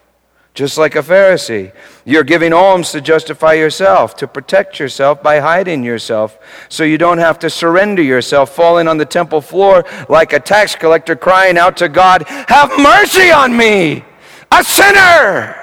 just 0.53 0.77
like 0.77 0.95
a 0.95 1.01
Pharisee. 1.01 1.73
You're 2.03 2.23
giving 2.23 2.51
alms 2.51 2.91
to 2.91 3.01
justify 3.01 3.53
yourself, 3.53 4.15
to 4.17 4.27
protect 4.27 4.79
yourself 4.79 5.23
by 5.23 5.39
hiding 5.39 5.83
yourself, 5.83 6.37
so 6.67 6.83
you 6.83 6.97
don't 6.97 7.19
have 7.19 7.39
to 7.39 7.49
surrender 7.49 8.01
yourself, 8.01 8.53
falling 8.53 8.87
on 8.87 8.97
the 8.97 9.05
temple 9.05 9.41
floor 9.41 9.85
like 10.09 10.33
a 10.33 10.39
tax 10.39 10.75
collector 10.75 11.15
crying 11.15 11.57
out 11.57 11.77
to 11.77 11.87
God, 11.87 12.23
Have 12.27 12.71
mercy 12.77 13.31
on 13.31 13.55
me, 13.55 14.03
a 14.51 14.63
sinner! 14.63 15.57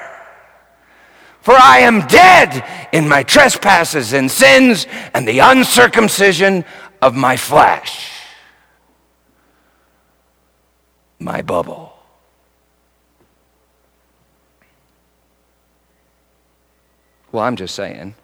For 1.41 1.55
I 1.55 1.79
am 1.79 2.07
dead 2.09 2.89
in 2.93 3.09
my 3.09 3.23
trespasses 3.23 4.13
and 4.13 4.31
sins 4.31 4.87
and 5.15 5.27
the 5.27 5.39
uncircumcision 5.39 6.65
of 7.01 7.15
my 7.15 7.37
flesh. 7.37 8.11
My 11.19 11.43
bubble. 11.43 11.98
Well, 17.31 17.45
I'm 17.45 17.57
just 17.57 17.75
saying 17.75 18.15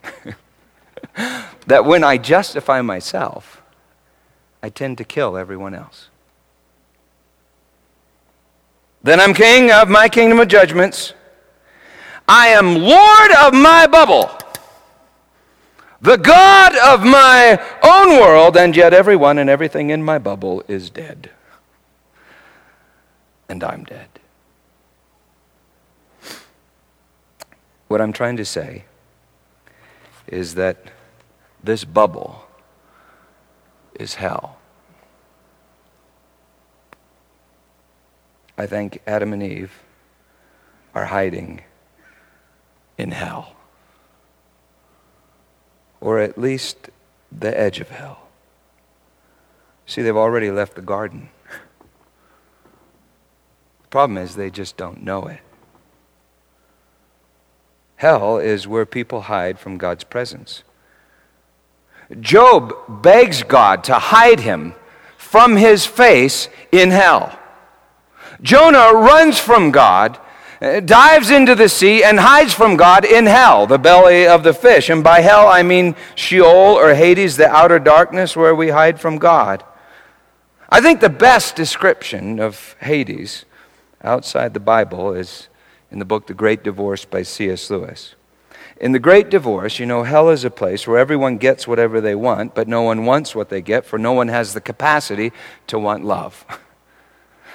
that 1.67 1.85
when 1.85 2.03
I 2.03 2.17
justify 2.17 2.81
myself, 2.81 3.63
I 4.63 4.71
tend 4.71 4.99
to 4.99 5.05
kill 5.05 5.37
everyone 5.37 5.75
else. 5.75 6.09
Then 9.03 9.21
I'm 9.21 9.35
king 9.35 9.71
of 9.71 9.91
my 9.91 10.09
kingdom 10.09 10.41
of 10.41 10.49
judgments. 10.49 11.13
I 12.27 12.49
am 12.49 12.77
Lord 12.77 13.33
of 13.33 13.53
my 13.53 13.87
bubble, 13.87 14.31
the 16.01 16.17
God 16.17 16.75
of 16.77 17.05
my 17.05 17.63
own 17.83 18.19
world, 18.19 18.57
and 18.57 18.75
yet 18.75 18.95
everyone 18.95 19.37
and 19.37 19.51
everything 19.51 19.91
in 19.91 20.03
my 20.03 20.19
bubble 20.19 20.63
is 20.69 20.89
dead. 20.89 21.29
And 23.47 23.63
I'm 23.63 23.85
dead. 23.85 24.09
What 27.89 28.01
I'm 28.01 28.15
trying 28.15 28.39
to 28.39 28.45
say 28.47 28.85
is 30.27 30.55
that 30.55 30.93
this 31.63 31.85
bubble 31.85 32.47
is 33.99 34.15
hell. 34.15 34.59
I 38.57 38.67
think 38.67 39.01
Adam 39.07 39.33
and 39.33 39.43
Eve 39.43 39.83
are 40.95 41.07
hiding 41.07 41.63
in 42.97 43.11
hell, 43.11 43.57
or 46.01 46.21
at 46.21 46.39
least 46.39 46.91
the 47.33 47.59
edge 47.59 47.81
of 47.81 47.89
hell. 47.91 48.29
See, 49.87 50.03
they've 50.03 50.17
already 50.17 50.51
left 50.51 50.77
the 50.77 50.83
garden. 50.83 51.31
The 53.83 53.89
problem 53.89 54.19
is 54.19 54.37
they 54.37 54.51
just 54.51 54.77
don't 54.77 55.03
know 55.03 55.27
it. 55.27 55.41
Hell 58.05 58.37
is 58.37 58.69
where 58.69 58.85
people 58.85 59.23
hide 59.23 59.59
from 59.59 59.79
God's 59.79 60.05
presence. 60.05 60.63
Job 62.21 62.75
begs 63.03 63.43
God 63.43 63.83
to 63.85 63.95
hide 63.95 64.41
him 64.41 64.75
from 65.17 65.57
his 65.57 65.87
face 65.87 66.51
in 66.71 66.91
hell. 66.91 67.39
Jonah 68.43 68.93
runs 68.93 69.39
from 69.39 69.71
God, 69.71 70.21
uh, 70.61 70.81
dives 70.81 71.31
into 71.31 71.55
the 71.55 71.71
sea, 71.71 72.05
and 72.05 72.21
hides 72.21 72.53
from 72.53 72.77
God 72.77 73.07
in 73.07 73.25
hell, 73.25 73.67
the 73.67 73.79
belly 73.79 74.27
of 74.27 74.43
the 74.43 74.53
fish. 74.53 74.91
And 74.91 75.03
by 75.03 75.23
hell, 75.23 75.49
I 75.49 75.63
mean 75.63 75.97
Sheol 76.15 76.77
or 76.77 76.93
Hades, 76.93 77.39
the 77.39 77.49
outer 77.49 77.79
darkness 77.79 78.37
where 78.37 78.55
we 78.55 78.69
hide 78.69 79.01
from 79.01 79.17
God. 79.17 79.65
I 80.69 80.83
think 80.83 81.01
the 81.01 81.09
best 81.09 81.57
description 81.57 82.39
of 82.39 82.77
Hades 82.81 83.47
outside 84.03 84.53
the 84.53 84.61
Bible 84.61 85.15
is 85.15 85.49
in 85.95 86.01
the 86.01 86.05
book 86.05 86.27
The 86.27 86.35
Great 86.35 86.65
Divorce 86.65 87.05
by 87.05 87.23
C.S. 87.23 87.71
Lewis. 87.71 88.17
In 88.81 88.91
The 88.91 88.99
Great 88.99 89.31
Divorce, 89.31 89.79
you 89.79 89.87
know, 89.87 90.03
hell 90.03 90.29
is 90.29 90.43
a 90.43 90.51
place 90.51 90.89
where 90.89 90.99
everyone 90.99 91.39
gets 91.39 91.69
whatever 91.69 92.01
they 92.01 92.17
want, 92.17 92.53
but 92.53 92.67
no 92.67 92.83
one 92.83 93.07
wants 93.07 93.33
what 93.33 93.49
they 93.49 93.63
get, 93.63 93.87
for 93.87 93.97
no 93.97 94.13
one 94.13 94.27
has 94.27 94.55
the 94.55 94.61
capacity 94.61 95.31
to 95.69 95.79
want 95.79 96.05
love. 96.05 96.45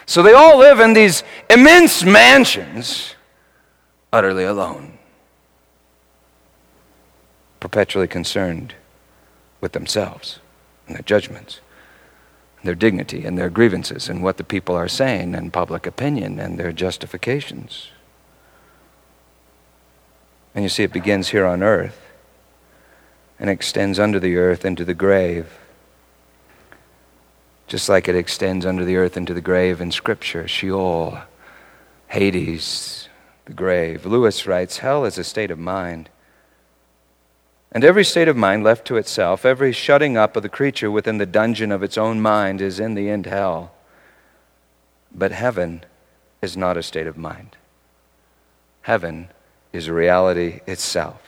So 0.06 0.24
they 0.24 0.34
all 0.34 0.58
live 0.58 0.80
in 0.80 0.94
these 0.94 1.24
immense 1.52 2.04
mansions, 2.04 3.14
utterly 4.12 4.44
alone, 4.44 4.98
perpetually 7.60 8.08
concerned 8.08 8.74
with 9.62 9.74
themselves 9.74 10.40
and 10.88 10.96
their 10.96 11.04
judgments, 11.04 11.62
their 12.64 12.74
dignity 12.74 13.24
and 13.24 13.38
their 13.38 13.52
grievances, 13.52 14.10
and 14.10 14.24
what 14.24 14.38
the 14.38 14.44
people 14.44 14.74
are 14.74 14.88
saying, 14.88 15.36
and 15.36 15.54
public 15.54 15.86
opinion, 15.86 16.40
and 16.40 16.58
their 16.58 16.72
justifications. 16.72 17.92
And 20.60 20.66
you 20.66 20.70
see, 20.70 20.84
it 20.84 20.92
begins 20.92 21.30
here 21.30 21.46
on 21.46 21.64
earth 21.64 22.02
and 23.40 23.50
extends 23.50 23.98
under 23.98 24.20
the 24.20 24.36
earth 24.36 24.66
into 24.66 24.84
the 24.84 24.94
grave. 24.94 25.58
Just 27.66 27.88
like 27.88 28.10
it 28.10 28.16
extends 28.16 28.66
under 28.66 28.84
the 28.84 28.98
earth 28.98 29.16
into 29.16 29.34
the 29.34 29.40
grave 29.40 29.80
in 29.80 29.90
Scripture 29.90 30.50
Sheol, 30.50 31.20
Hades, 32.10 33.08
the 33.46 33.54
grave. 33.54 34.06
Lewis 34.06 34.46
writes 34.46 34.80
Hell 34.80 35.06
is 35.06 35.18
a 35.18 35.24
state 35.24 35.50
of 35.50 35.58
mind. 35.58 36.10
And 37.72 37.86
every 37.86 38.04
state 38.04 38.28
of 38.28 38.36
mind 38.36 38.62
left 38.62 38.86
to 38.88 38.98
itself, 38.98 39.46
every 39.46 39.72
shutting 39.72 40.18
up 40.18 40.36
of 40.36 40.44
the 40.44 40.50
creature 40.50 40.92
within 40.92 41.20
the 41.20 41.26
dungeon 41.26 41.72
of 41.72 41.84
its 41.84 41.98
own 41.98 42.20
mind 42.20 42.60
is 42.60 42.82
in 42.82 42.96
the 42.96 43.10
end 43.10 43.28
hell. 43.28 43.72
But 45.16 45.32
heaven 45.32 45.86
is 46.42 46.58
not 46.58 46.76
a 46.76 46.84
state 46.84 47.08
of 47.08 47.18
mind. 47.18 47.56
Heaven 48.82 49.30
is 49.72 49.90
reality 49.90 50.62
itself. 50.66 51.22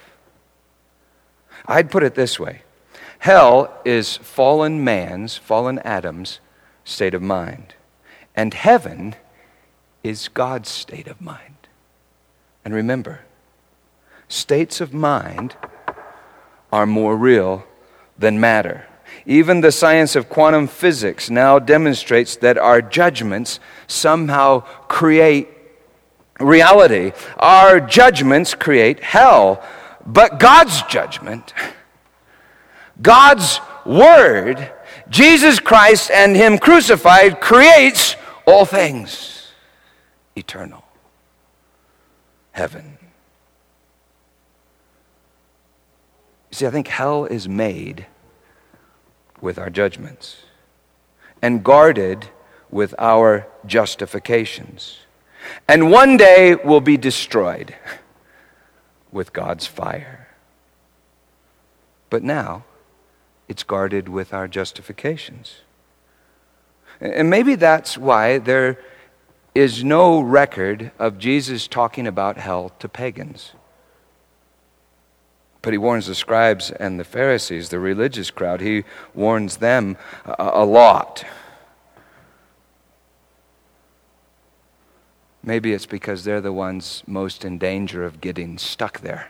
I'd 1.65 1.91
put 1.91 2.03
it 2.03 2.15
this 2.15 2.39
way 2.39 2.63
Hell 3.19 3.71
is 3.85 4.17
fallen 4.17 4.83
man's, 4.83 5.37
fallen 5.37 5.79
Adam's 5.79 6.39
state 6.83 7.13
of 7.13 7.21
mind. 7.21 7.75
And 8.35 8.53
heaven 8.53 9.15
is 10.03 10.27
God's 10.27 10.69
state 10.69 11.07
of 11.07 11.21
mind. 11.21 11.67
And 12.65 12.73
remember, 12.73 13.21
states 14.27 14.81
of 14.81 14.93
mind 14.93 15.55
are 16.71 16.85
more 16.85 17.15
real 17.15 17.65
than 18.17 18.39
matter. 18.39 18.87
Even 19.25 19.61
the 19.61 19.71
science 19.71 20.15
of 20.15 20.29
quantum 20.29 20.67
physics 20.67 21.29
now 21.29 21.59
demonstrates 21.59 22.35
that 22.37 22.57
our 22.57 22.81
judgments 22.81 23.59
somehow 23.85 24.61
create 24.87 25.49
reality. 26.41 27.11
Our 27.37 27.79
judgments 27.79 28.53
create 28.53 29.01
hell, 29.01 29.63
but 30.05 30.39
God's 30.39 30.81
judgment, 30.83 31.53
God's 33.01 33.59
word, 33.85 34.71
Jesus 35.09 35.59
Christ 35.59 36.11
and 36.11 36.35
Him 36.35 36.57
crucified 36.57 37.41
creates 37.41 38.15
all 38.45 38.65
things 38.65 39.51
eternal. 40.35 40.83
Heaven. 42.51 42.97
See, 46.51 46.65
I 46.65 46.69
think 46.69 46.87
hell 46.87 47.25
is 47.25 47.47
made 47.47 48.07
with 49.39 49.57
our 49.57 49.69
judgments 49.69 50.43
and 51.41 51.63
guarded 51.63 52.27
with 52.69 52.93
our 52.99 53.47
justifications 53.65 54.99
and 55.67 55.91
one 55.91 56.17
day 56.17 56.55
will 56.55 56.81
be 56.81 56.97
destroyed 56.97 57.75
with 59.11 59.33
God's 59.33 59.67
fire. 59.67 60.27
But 62.09 62.23
now, 62.23 62.65
it's 63.47 63.63
guarded 63.63 64.09
with 64.09 64.33
our 64.33 64.47
justifications. 64.47 65.61
And 66.99 67.29
maybe 67.29 67.55
that's 67.55 67.97
why 67.97 68.37
there 68.37 68.79
is 69.53 69.83
no 69.83 70.21
record 70.21 70.91
of 70.99 71.17
Jesus 71.17 71.67
talking 71.67 72.07
about 72.07 72.37
hell 72.37 72.71
to 72.79 72.87
pagans. 72.87 73.51
But 75.61 75.73
he 75.73 75.77
warns 75.77 76.07
the 76.07 76.15
scribes 76.15 76.71
and 76.71 76.99
the 76.99 77.03
Pharisees, 77.03 77.69
the 77.69 77.79
religious 77.79 78.31
crowd, 78.31 78.61
he 78.61 78.83
warns 79.13 79.57
them 79.57 79.97
a, 80.25 80.65
lot. 80.65 81.23
Maybe 85.43 85.73
it's 85.73 85.85
because 85.85 86.23
they're 86.23 86.41
the 86.41 86.53
ones 86.53 87.03
most 87.07 87.43
in 87.43 87.57
danger 87.57 88.03
of 88.03 88.21
getting 88.21 88.57
stuck 88.57 89.01
there, 89.01 89.29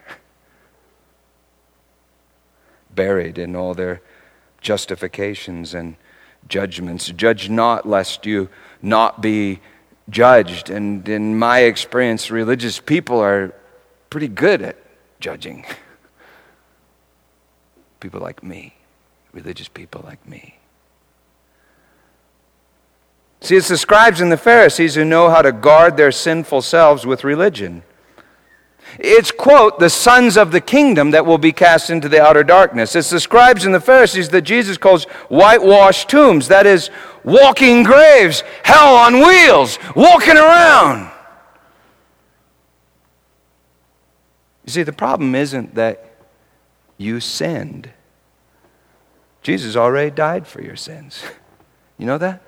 buried 2.93 3.37
in 3.37 3.55
all 3.55 3.73
their 3.73 4.01
justifications 4.59 5.73
and 5.73 5.95
judgments. 6.47 7.07
Judge 7.07 7.49
not, 7.49 7.87
lest 7.87 8.25
you 8.25 8.49
not 8.81 9.21
be 9.21 9.61
judged. 10.09 10.69
And 10.69 11.07
in 11.07 11.37
my 11.37 11.59
experience, 11.59 12.29
religious 12.29 12.79
people 12.79 13.19
are 13.19 13.53
pretty 14.09 14.27
good 14.27 14.61
at 14.61 14.77
judging. 15.19 15.65
People 17.99 18.19
like 18.19 18.43
me, 18.43 18.73
religious 19.31 19.67
people 19.67 20.01
like 20.03 20.27
me. 20.27 20.57
See, 23.41 23.55
it's 23.55 23.69
the 23.69 23.77
scribes 23.77 24.21
and 24.21 24.31
the 24.31 24.37
Pharisees 24.37 24.93
who 24.95 25.03
know 25.03 25.29
how 25.29 25.41
to 25.41 25.51
guard 25.51 25.97
their 25.97 26.11
sinful 26.11 26.61
selves 26.61 27.05
with 27.05 27.23
religion. 27.23 27.83
It's, 28.99 29.31
quote, 29.31 29.79
the 29.79 29.89
sons 29.89 30.37
of 30.37 30.51
the 30.51 30.61
kingdom 30.61 31.11
that 31.11 31.25
will 31.25 31.37
be 31.37 31.51
cast 31.51 31.89
into 31.89 32.07
the 32.07 32.21
outer 32.21 32.43
darkness. 32.43 32.95
It's 32.95 33.09
the 33.09 33.19
scribes 33.19 33.65
and 33.65 33.73
the 33.73 33.79
Pharisees 33.79 34.29
that 34.29 34.41
Jesus 34.41 34.77
calls 34.77 35.05
whitewashed 35.29 36.09
tombs, 36.09 36.49
that 36.49 36.67
is, 36.67 36.89
walking 37.23 37.83
graves, 37.83 38.43
hell 38.63 38.95
on 38.95 39.15
wheels, 39.15 39.79
walking 39.95 40.37
around. 40.37 41.09
You 44.65 44.71
see, 44.71 44.83
the 44.83 44.93
problem 44.93 45.33
isn't 45.33 45.73
that 45.75 46.15
you 46.97 47.19
sinned, 47.19 47.89
Jesus 49.41 49.75
already 49.75 50.11
died 50.11 50.45
for 50.47 50.61
your 50.61 50.75
sins. 50.75 51.23
You 51.97 52.07
know 52.07 52.17
that? 52.17 52.41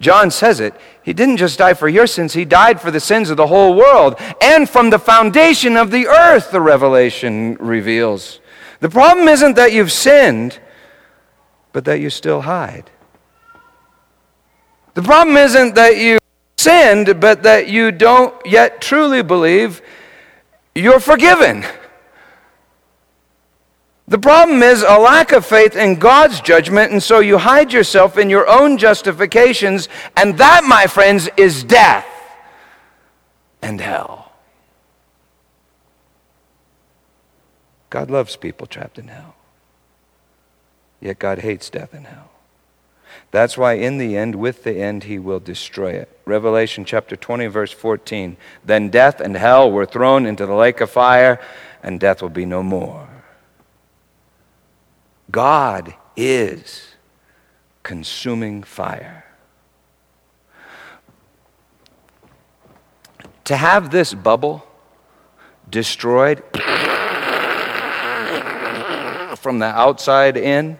John 0.00 0.30
says 0.30 0.60
it. 0.60 0.74
He 1.02 1.12
didn't 1.12 1.36
just 1.36 1.58
die 1.58 1.74
for 1.74 1.88
your 1.88 2.06
sins, 2.06 2.32
he 2.32 2.44
died 2.44 2.80
for 2.80 2.90
the 2.90 3.00
sins 3.00 3.30
of 3.30 3.36
the 3.36 3.46
whole 3.46 3.74
world. 3.74 4.16
And 4.40 4.68
from 4.68 4.90
the 4.90 4.98
foundation 4.98 5.76
of 5.76 5.90
the 5.90 6.06
earth, 6.06 6.50
the 6.50 6.60
revelation 6.60 7.56
reveals. 7.60 8.40
The 8.80 8.88
problem 8.88 9.28
isn't 9.28 9.56
that 9.56 9.72
you've 9.72 9.92
sinned, 9.92 10.58
but 11.72 11.84
that 11.84 12.00
you 12.00 12.08
still 12.08 12.40
hide. 12.40 12.90
The 14.94 15.02
problem 15.02 15.36
isn't 15.36 15.74
that 15.74 15.98
you 15.98 16.18
sinned, 16.56 17.20
but 17.20 17.42
that 17.42 17.68
you 17.68 17.92
don't 17.92 18.34
yet 18.44 18.80
truly 18.80 19.22
believe 19.22 19.82
you're 20.74 21.00
forgiven. 21.00 21.64
The 24.10 24.18
problem 24.18 24.60
is 24.64 24.82
a 24.82 24.98
lack 24.98 25.30
of 25.30 25.46
faith 25.46 25.76
in 25.76 25.94
God's 25.94 26.40
judgment, 26.40 26.90
and 26.90 27.00
so 27.00 27.20
you 27.20 27.38
hide 27.38 27.72
yourself 27.72 28.18
in 28.18 28.28
your 28.28 28.48
own 28.48 28.76
justifications, 28.76 29.88
and 30.16 30.36
that, 30.38 30.64
my 30.64 30.88
friends, 30.88 31.28
is 31.36 31.62
death 31.62 32.08
and 33.62 33.80
hell. 33.80 34.32
God 37.88 38.10
loves 38.10 38.34
people 38.34 38.66
trapped 38.66 38.98
in 38.98 39.06
hell, 39.06 39.36
yet 41.00 41.20
God 41.20 41.38
hates 41.38 41.70
death 41.70 41.94
and 41.94 42.08
hell. 42.08 42.30
That's 43.30 43.56
why, 43.56 43.74
in 43.74 43.98
the 43.98 44.16
end, 44.16 44.34
with 44.34 44.64
the 44.64 44.74
end, 44.74 45.04
he 45.04 45.20
will 45.20 45.38
destroy 45.38 45.92
it. 45.92 46.18
Revelation 46.24 46.84
chapter 46.84 47.14
20, 47.14 47.46
verse 47.46 47.70
14. 47.70 48.36
Then 48.64 48.88
death 48.88 49.20
and 49.20 49.36
hell 49.36 49.70
were 49.70 49.86
thrown 49.86 50.26
into 50.26 50.46
the 50.46 50.54
lake 50.54 50.80
of 50.80 50.90
fire, 50.90 51.40
and 51.80 52.00
death 52.00 52.22
will 52.22 52.28
be 52.28 52.44
no 52.44 52.64
more. 52.64 53.09
God 55.30 55.94
is 56.16 56.94
consuming 57.82 58.62
fire. 58.62 59.24
To 63.44 63.56
have 63.56 63.90
this 63.90 64.14
bubble 64.14 64.66
destroyed 65.68 66.42
from 69.36 69.58
the 69.58 69.66
outside 69.66 70.36
in 70.36 70.78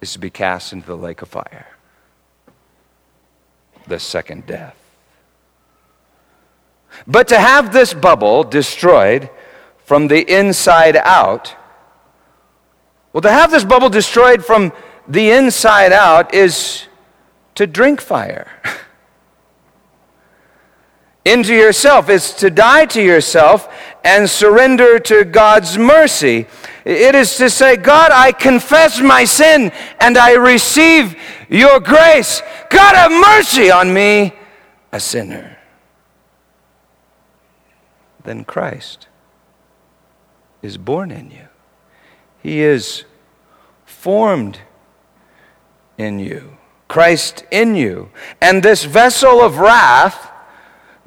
is 0.00 0.12
to 0.12 0.18
be 0.18 0.30
cast 0.30 0.72
into 0.72 0.86
the 0.86 0.96
lake 0.96 1.22
of 1.22 1.28
fire. 1.28 1.66
The 3.86 3.98
second 3.98 4.46
death. 4.46 4.76
But 7.06 7.28
to 7.28 7.38
have 7.38 7.72
this 7.72 7.94
bubble 7.94 8.44
destroyed 8.44 9.30
from 9.84 10.08
the 10.08 10.20
inside 10.32 10.96
out 10.96 11.56
well, 13.12 13.20
to 13.20 13.30
have 13.30 13.50
this 13.50 13.64
bubble 13.64 13.90
destroyed 13.90 14.44
from 14.44 14.72
the 15.06 15.30
inside 15.30 15.92
out 15.92 16.34
is 16.34 16.86
to 17.54 17.66
drink 17.66 18.00
fire. 18.00 18.50
Into 21.24 21.54
yourself. 21.54 22.08
It's 22.08 22.32
to 22.34 22.50
die 22.50 22.86
to 22.86 23.02
yourself 23.02 23.72
and 24.02 24.28
surrender 24.28 24.98
to 24.98 25.24
God's 25.24 25.78
mercy. 25.78 26.46
It 26.84 27.14
is 27.14 27.36
to 27.36 27.48
say, 27.48 27.76
God, 27.76 28.10
I 28.12 28.32
confess 28.32 29.00
my 29.00 29.24
sin 29.24 29.70
and 30.00 30.18
I 30.18 30.32
receive 30.32 31.16
your 31.48 31.78
grace. 31.78 32.42
God, 32.70 32.96
have 32.96 33.12
mercy 33.12 33.70
on 33.70 33.94
me, 33.94 34.32
a 34.90 34.98
sinner. 34.98 35.58
Then 38.24 38.44
Christ 38.44 39.08
is 40.60 40.78
born 40.78 41.10
in 41.10 41.30
you. 41.30 41.48
He 42.42 42.60
is 42.60 43.04
formed 43.84 44.58
in 45.96 46.18
you, 46.18 46.58
Christ 46.88 47.44
in 47.52 47.76
you. 47.76 48.10
And 48.40 48.62
this 48.62 48.84
vessel 48.84 49.40
of 49.40 49.58
wrath 49.58 50.30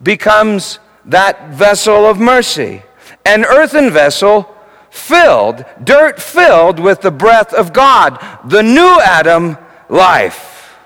becomes 0.01 0.79
that 1.03 1.49
vessel 1.49 2.05
of 2.05 2.19
mercy, 2.19 2.83
an 3.25 3.43
earthen 3.43 3.91
vessel 3.91 4.55
filled, 4.89 5.65
dirt 5.83 6.21
filled 6.21 6.79
with 6.79 7.01
the 7.01 7.11
breath 7.11 7.53
of 7.53 7.73
God, 7.73 8.17
the 8.45 8.63
new 8.63 8.99
Adam 9.01 9.57
life. 9.89 10.77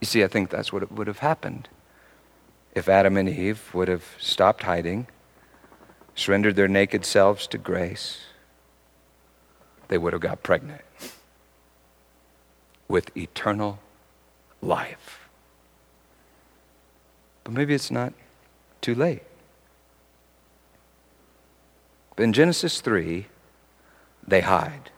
You 0.00 0.06
see, 0.06 0.24
I 0.24 0.28
think 0.28 0.50
that's 0.50 0.72
what 0.72 0.90
would 0.90 1.06
have 1.06 1.20
happened 1.20 1.68
if 2.74 2.88
Adam 2.88 3.16
and 3.16 3.28
Eve 3.28 3.70
would 3.72 3.88
have 3.88 4.04
stopped 4.18 4.64
hiding, 4.64 5.06
surrendered 6.14 6.56
their 6.56 6.68
naked 6.68 7.06
selves 7.06 7.46
to 7.46 7.58
grace 7.58 8.26
they 9.88 9.98
would 9.98 10.12
have 10.12 10.22
got 10.22 10.42
pregnant 10.42 10.82
with 12.88 13.16
eternal 13.16 13.78
life. 14.60 15.28
But 17.44 17.52
maybe 17.52 17.74
it's 17.74 17.90
not 17.90 18.12
too 18.80 18.94
late. 18.94 19.22
But 22.14 22.24
in 22.24 22.32
Genesis 22.32 22.80
3, 22.80 23.26
they 24.26 24.40
hide. 24.40 24.90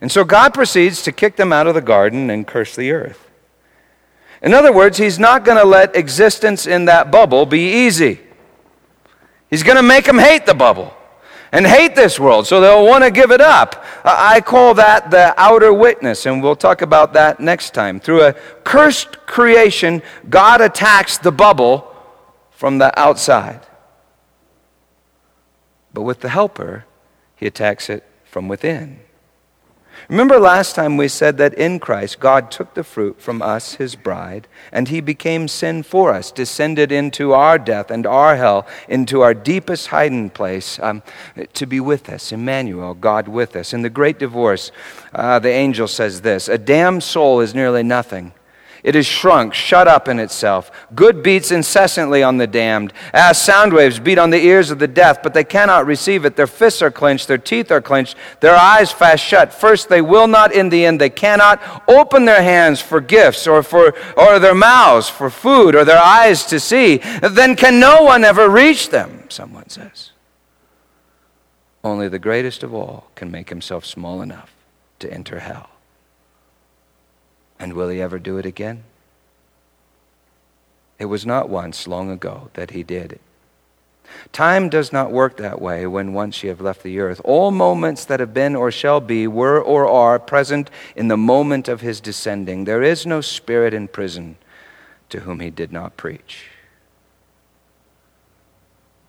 And 0.00 0.12
so 0.12 0.24
God 0.24 0.52
proceeds 0.52 1.02
to 1.02 1.12
kick 1.12 1.36
them 1.36 1.52
out 1.52 1.66
of 1.66 1.74
the 1.74 1.80
garden 1.80 2.28
and 2.30 2.46
curse 2.46 2.76
the 2.76 2.90
earth. 2.92 3.30
In 4.42 4.52
other 4.52 4.72
words, 4.72 4.98
He's 4.98 5.18
not 5.18 5.44
going 5.44 5.58
to 5.58 5.64
let 5.64 5.96
existence 5.96 6.66
in 6.66 6.84
that 6.86 7.10
bubble 7.10 7.46
be 7.46 7.86
easy. 7.86 8.20
He's 9.48 9.62
going 9.62 9.76
to 9.76 9.82
make 9.82 10.04
them 10.04 10.18
hate 10.18 10.44
the 10.44 10.54
bubble 10.54 10.94
and 11.52 11.66
hate 11.66 11.94
this 11.94 12.20
world, 12.20 12.46
so 12.46 12.60
they'll 12.60 12.86
want 12.86 13.04
to 13.04 13.10
give 13.10 13.30
it 13.30 13.40
up. 13.40 13.84
Uh, 14.04 14.14
I 14.16 14.40
call 14.40 14.74
that 14.74 15.10
the 15.10 15.34
outer 15.40 15.72
witness, 15.72 16.26
and 16.26 16.42
we'll 16.42 16.56
talk 16.56 16.82
about 16.82 17.14
that 17.14 17.40
next 17.40 17.74
time. 17.74 18.00
Through 18.00 18.22
a 18.22 18.32
cursed 18.64 19.26
creation, 19.26 20.02
God 20.28 20.60
attacks 20.60 21.18
the 21.18 21.32
bubble 21.32 21.94
from 22.50 22.78
the 22.78 22.98
outside. 22.98 23.66
But 25.94 26.02
with 26.02 26.20
the 26.20 26.28
helper, 26.28 26.84
he 27.36 27.46
attacks 27.46 27.88
it 27.88 28.04
from 28.24 28.48
within. 28.48 29.00
Remember 30.08 30.38
last 30.38 30.74
time 30.74 30.96
we 30.96 31.06
said 31.06 31.36
that 31.36 31.52
in 31.52 31.78
Christ, 31.78 32.18
God 32.18 32.50
took 32.50 32.72
the 32.72 32.82
fruit 32.82 33.20
from 33.20 33.42
us, 33.42 33.74
his 33.74 33.94
bride, 33.94 34.48
and 34.72 34.88
he 34.88 35.02
became 35.02 35.48
sin 35.48 35.82
for 35.82 36.14
us, 36.14 36.32
descended 36.32 36.90
into 36.90 37.34
our 37.34 37.58
death 37.58 37.90
and 37.90 38.06
our 38.06 38.36
hell, 38.36 38.66
into 38.88 39.20
our 39.20 39.34
deepest 39.34 39.88
hiding 39.88 40.30
place 40.30 40.78
um, 40.80 41.02
to 41.52 41.66
be 41.66 41.78
with 41.78 42.08
us. 42.08 42.32
Emmanuel, 42.32 42.94
God 42.94 43.28
with 43.28 43.54
us. 43.54 43.74
In 43.74 43.82
the 43.82 43.90
great 43.90 44.18
divorce, 44.18 44.72
uh, 45.14 45.40
the 45.40 45.50
angel 45.50 45.86
says 45.86 46.22
this 46.22 46.48
A 46.48 46.56
damned 46.56 47.02
soul 47.02 47.40
is 47.40 47.54
nearly 47.54 47.82
nothing. 47.82 48.32
It 48.88 48.96
is 48.96 49.04
shrunk, 49.04 49.52
shut 49.52 49.86
up 49.86 50.08
in 50.08 50.18
itself. 50.18 50.70
Good 50.94 51.22
beats 51.22 51.50
incessantly 51.50 52.22
on 52.22 52.38
the 52.38 52.46
damned, 52.46 52.94
as 53.12 53.38
sound 53.38 53.74
waves 53.74 53.98
beat 53.98 54.16
on 54.16 54.30
the 54.30 54.42
ears 54.42 54.70
of 54.70 54.78
the 54.78 54.88
deaf, 54.88 55.22
but 55.22 55.34
they 55.34 55.44
cannot 55.44 55.84
receive 55.84 56.24
it. 56.24 56.36
Their 56.36 56.46
fists 56.46 56.80
are 56.80 56.90
clenched, 56.90 57.28
their 57.28 57.36
teeth 57.36 57.70
are 57.70 57.82
clenched, 57.82 58.16
their 58.40 58.56
eyes 58.56 58.90
fast 58.90 59.22
shut. 59.22 59.52
First 59.52 59.90
they 59.90 60.00
will 60.00 60.26
not, 60.26 60.54
in 60.54 60.70
the 60.70 60.86
end 60.86 61.02
they 61.02 61.10
cannot 61.10 61.60
open 61.86 62.24
their 62.24 62.40
hands 62.40 62.80
for 62.80 63.02
gifts, 63.02 63.46
or 63.46 63.62
for 63.62 63.94
or 64.16 64.38
their 64.38 64.54
mouths 64.54 65.10
for 65.10 65.28
food, 65.28 65.74
or 65.74 65.84
their 65.84 66.02
eyes 66.02 66.46
to 66.46 66.58
see. 66.58 66.96
Then 67.20 67.56
can 67.56 67.78
no 67.78 68.04
one 68.04 68.24
ever 68.24 68.48
reach 68.48 68.88
them, 68.88 69.24
someone 69.28 69.68
says. 69.68 70.12
Only 71.84 72.08
the 72.08 72.18
greatest 72.18 72.62
of 72.62 72.72
all 72.72 73.10
can 73.16 73.30
make 73.30 73.50
himself 73.50 73.84
small 73.84 74.22
enough 74.22 74.50
to 75.00 75.12
enter 75.12 75.40
hell. 75.40 75.68
And 77.58 77.72
will 77.72 77.88
he 77.88 78.00
ever 78.00 78.18
do 78.18 78.38
it 78.38 78.46
again? 78.46 78.84
It 80.98 81.06
was 81.06 81.24
not 81.24 81.48
once 81.48 81.86
long 81.86 82.10
ago 82.10 82.50
that 82.54 82.70
he 82.70 82.82
did 82.82 83.12
it. 83.12 83.20
Time 84.32 84.68
does 84.68 84.92
not 84.92 85.12
work 85.12 85.36
that 85.36 85.60
way 85.60 85.86
when 85.86 86.14
once 86.14 86.42
you 86.42 86.48
have 86.48 86.60
left 86.60 86.82
the 86.82 86.98
earth. 86.98 87.20
All 87.24 87.50
moments 87.50 88.04
that 88.06 88.20
have 88.20 88.32
been 88.32 88.56
or 88.56 88.70
shall 88.70 89.00
be 89.00 89.26
were 89.26 89.60
or 89.60 89.86
are 89.86 90.18
present 90.18 90.70
in 90.96 91.08
the 91.08 91.16
moment 91.16 91.68
of 91.68 91.82
his 91.82 92.00
descending. 92.00 92.64
There 92.64 92.82
is 92.82 93.06
no 93.06 93.20
spirit 93.20 93.74
in 93.74 93.86
prison 93.86 94.36
to 95.10 95.20
whom 95.20 95.40
he 95.40 95.50
did 95.50 95.72
not 95.72 95.96
preach. 95.96 96.48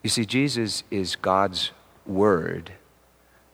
You 0.03 0.09
see, 0.09 0.25
Jesus 0.25 0.83
is 0.91 1.15
God's 1.15 1.71
word 2.05 2.73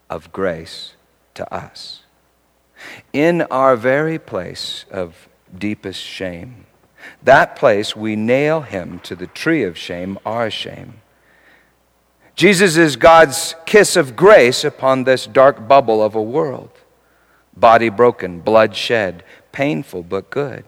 of 0.10 0.32
grace 0.32 0.94
to 1.36 1.54
us 1.54 2.05
in 3.14 3.42
our 3.44 3.76
very 3.76 4.20
place 4.20 4.86
of 4.92 5.28
deepest 5.58 6.02
shame. 6.02 6.66
That 7.24 7.56
place 7.56 7.96
we 7.96 8.16
nail 8.16 8.62
him 8.62 9.00
to 9.04 9.16
the 9.16 9.28
tree 9.28 9.64
of 9.64 9.78
shame, 9.78 10.18
our 10.26 10.50
shame. 10.50 11.02
Jesus 12.36 12.76
is 12.76 12.96
God's 12.98 13.56
kiss 13.66 13.96
of 13.96 14.16
grace 14.16 14.64
upon 14.64 15.04
this 15.04 15.26
dark 15.26 15.68
bubble 15.68 16.04
of 16.04 16.16
a 16.16 16.22
world. 16.22 16.72
Body 17.56 17.90
broken, 17.90 18.42
blood 18.42 18.76
shed, 18.76 19.24
painful 19.52 20.04
but 20.04 20.30
good. 20.30 20.66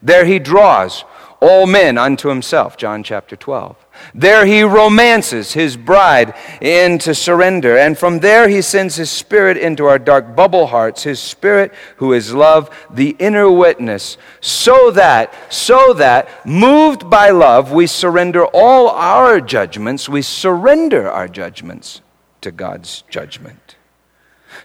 There 0.00 0.24
he 0.24 0.38
draws 0.38 1.04
all 1.44 1.66
men 1.66 1.98
unto 1.98 2.28
himself, 2.28 2.76
John 2.78 3.02
chapter 3.02 3.36
12. 3.36 3.76
There 4.14 4.46
he 4.46 4.62
romances 4.62 5.52
his 5.52 5.76
bride 5.76 6.34
into 6.60 7.14
surrender. 7.14 7.76
And 7.76 7.98
from 7.98 8.20
there 8.20 8.48
he 8.48 8.62
sends 8.62 8.96
his 8.96 9.10
spirit 9.10 9.56
into 9.56 9.84
our 9.84 9.98
dark 9.98 10.34
bubble 10.34 10.68
hearts, 10.68 11.02
his 11.02 11.20
spirit 11.20 11.72
who 11.96 12.14
is 12.14 12.32
love, 12.32 12.70
the 12.90 13.14
inner 13.18 13.50
witness, 13.50 14.16
so 14.40 14.90
that, 14.92 15.34
so 15.52 15.92
that, 15.94 16.46
moved 16.46 17.10
by 17.10 17.30
love, 17.30 17.72
we 17.72 17.86
surrender 17.86 18.46
all 18.46 18.88
our 18.88 19.40
judgments, 19.40 20.08
we 20.08 20.22
surrender 20.22 21.10
our 21.10 21.28
judgments 21.28 22.00
to 22.40 22.50
God's 22.50 23.04
judgment. 23.10 23.76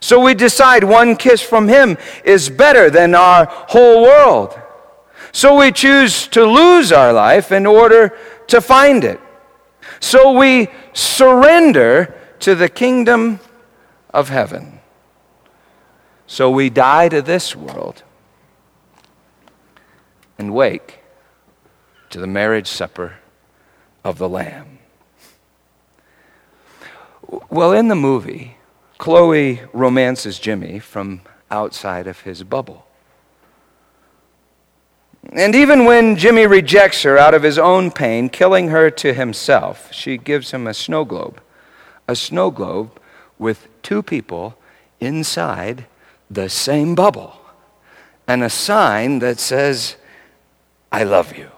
So 0.00 0.20
we 0.20 0.34
decide 0.34 0.84
one 0.84 1.16
kiss 1.16 1.42
from 1.42 1.68
him 1.68 1.98
is 2.24 2.48
better 2.48 2.90
than 2.90 3.14
our 3.14 3.46
whole 3.50 4.02
world. 4.02 4.59
So 5.32 5.58
we 5.58 5.72
choose 5.72 6.26
to 6.28 6.44
lose 6.44 6.92
our 6.92 7.12
life 7.12 7.52
in 7.52 7.66
order 7.66 8.16
to 8.48 8.60
find 8.60 9.04
it. 9.04 9.20
So 10.00 10.32
we 10.32 10.68
surrender 10.92 12.14
to 12.40 12.54
the 12.54 12.68
kingdom 12.68 13.40
of 14.12 14.28
heaven. 14.28 14.80
So 16.26 16.50
we 16.50 16.70
die 16.70 17.08
to 17.08 17.22
this 17.22 17.54
world 17.54 18.02
and 20.38 20.54
wake 20.54 21.00
to 22.10 22.18
the 22.18 22.26
marriage 22.26 22.66
supper 22.66 23.18
of 24.04 24.18
the 24.18 24.28
Lamb. 24.28 24.78
Well, 27.48 27.72
in 27.72 27.88
the 27.88 27.94
movie, 27.94 28.56
Chloe 28.98 29.60
romances 29.72 30.38
Jimmy 30.38 30.78
from 30.78 31.22
outside 31.50 32.06
of 32.06 32.20
his 32.20 32.42
bubble. 32.42 32.86
And 35.32 35.54
even 35.54 35.84
when 35.84 36.16
Jimmy 36.16 36.46
rejects 36.46 37.02
her 37.02 37.16
out 37.16 37.34
of 37.34 37.44
his 37.44 37.58
own 37.58 37.92
pain, 37.92 38.28
killing 38.28 38.68
her 38.68 38.90
to 38.90 39.14
himself, 39.14 39.92
she 39.92 40.16
gives 40.16 40.50
him 40.50 40.66
a 40.66 40.74
snow 40.74 41.04
globe. 41.04 41.40
A 42.08 42.16
snow 42.16 42.50
globe 42.50 43.00
with 43.38 43.68
two 43.82 44.02
people 44.02 44.56
inside 44.98 45.86
the 46.28 46.48
same 46.48 46.94
bubble. 46.94 47.40
And 48.26 48.42
a 48.42 48.50
sign 48.50 49.20
that 49.20 49.38
says, 49.38 49.96
I 50.90 51.04
love 51.04 51.36
you. 51.36 51.50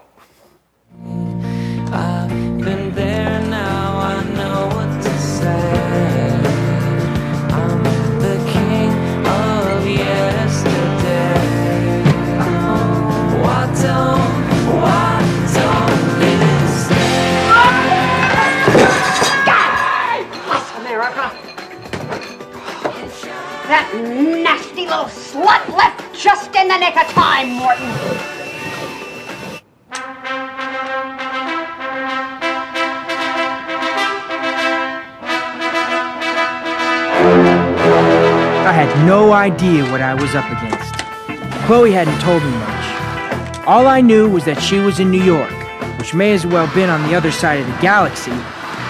Slut 25.43 25.75
left 25.75 26.15
just 26.15 26.55
in 26.55 26.67
the 26.69 26.77
nick 26.77 26.95
of 26.95 27.07
time, 27.07 27.49
Morton. 27.49 27.83
I 38.65 38.71
had 38.71 39.05
no 39.05 39.33
idea 39.33 39.83
what 39.91 40.01
I 40.01 40.13
was 40.13 40.33
up 40.33 40.45
against. 40.45 40.93
Chloe 41.65 41.91
hadn't 41.91 42.19
told 42.21 42.41
me 42.41 42.51
much. 42.51 43.67
All 43.67 43.87
I 43.87 44.01
knew 44.01 44.29
was 44.29 44.45
that 44.45 44.61
she 44.61 44.79
was 44.79 44.99
in 44.99 45.11
New 45.11 45.23
York, 45.23 45.51
which 45.99 46.13
may 46.13 46.33
as 46.33 46.45
well 46.45 46.65
have 46.65 46.75
been 46.75 46.89
on 46.89 47.03
the 47.09 47.15
other 47.15 47.31
side 47.31 47.59
of 47.59 47.67
the 47.67 47.81
galaxy, 47.81 48.31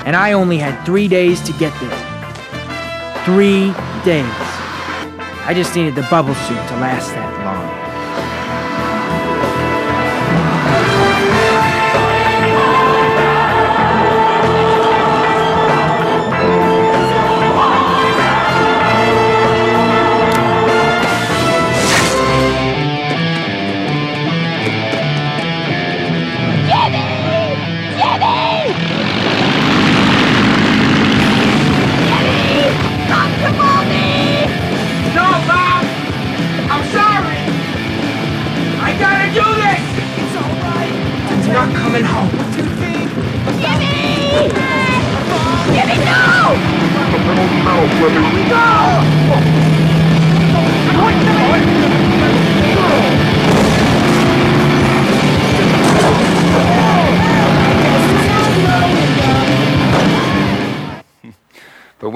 and 0.05 0.15
I 0.15 0.33
only 0.33 0.57
had 0.57 0.83
three 0.85 1.07
days 1.07 1.41
to 1.41 1.53
get 1.53 1.73
there. 1.79 3.23
Three 3.25 3.73
days. 4.03 4.42
I 5.45 5.53
just 5.53 5.75
needed 5.75 5.95
the 5.95 6.07
bubble 6.09 6.33
suit 6.35 6.55
to 6.55 6.75
last 6.77 7.09
that 7.09 7.43
long. 7.43 7.82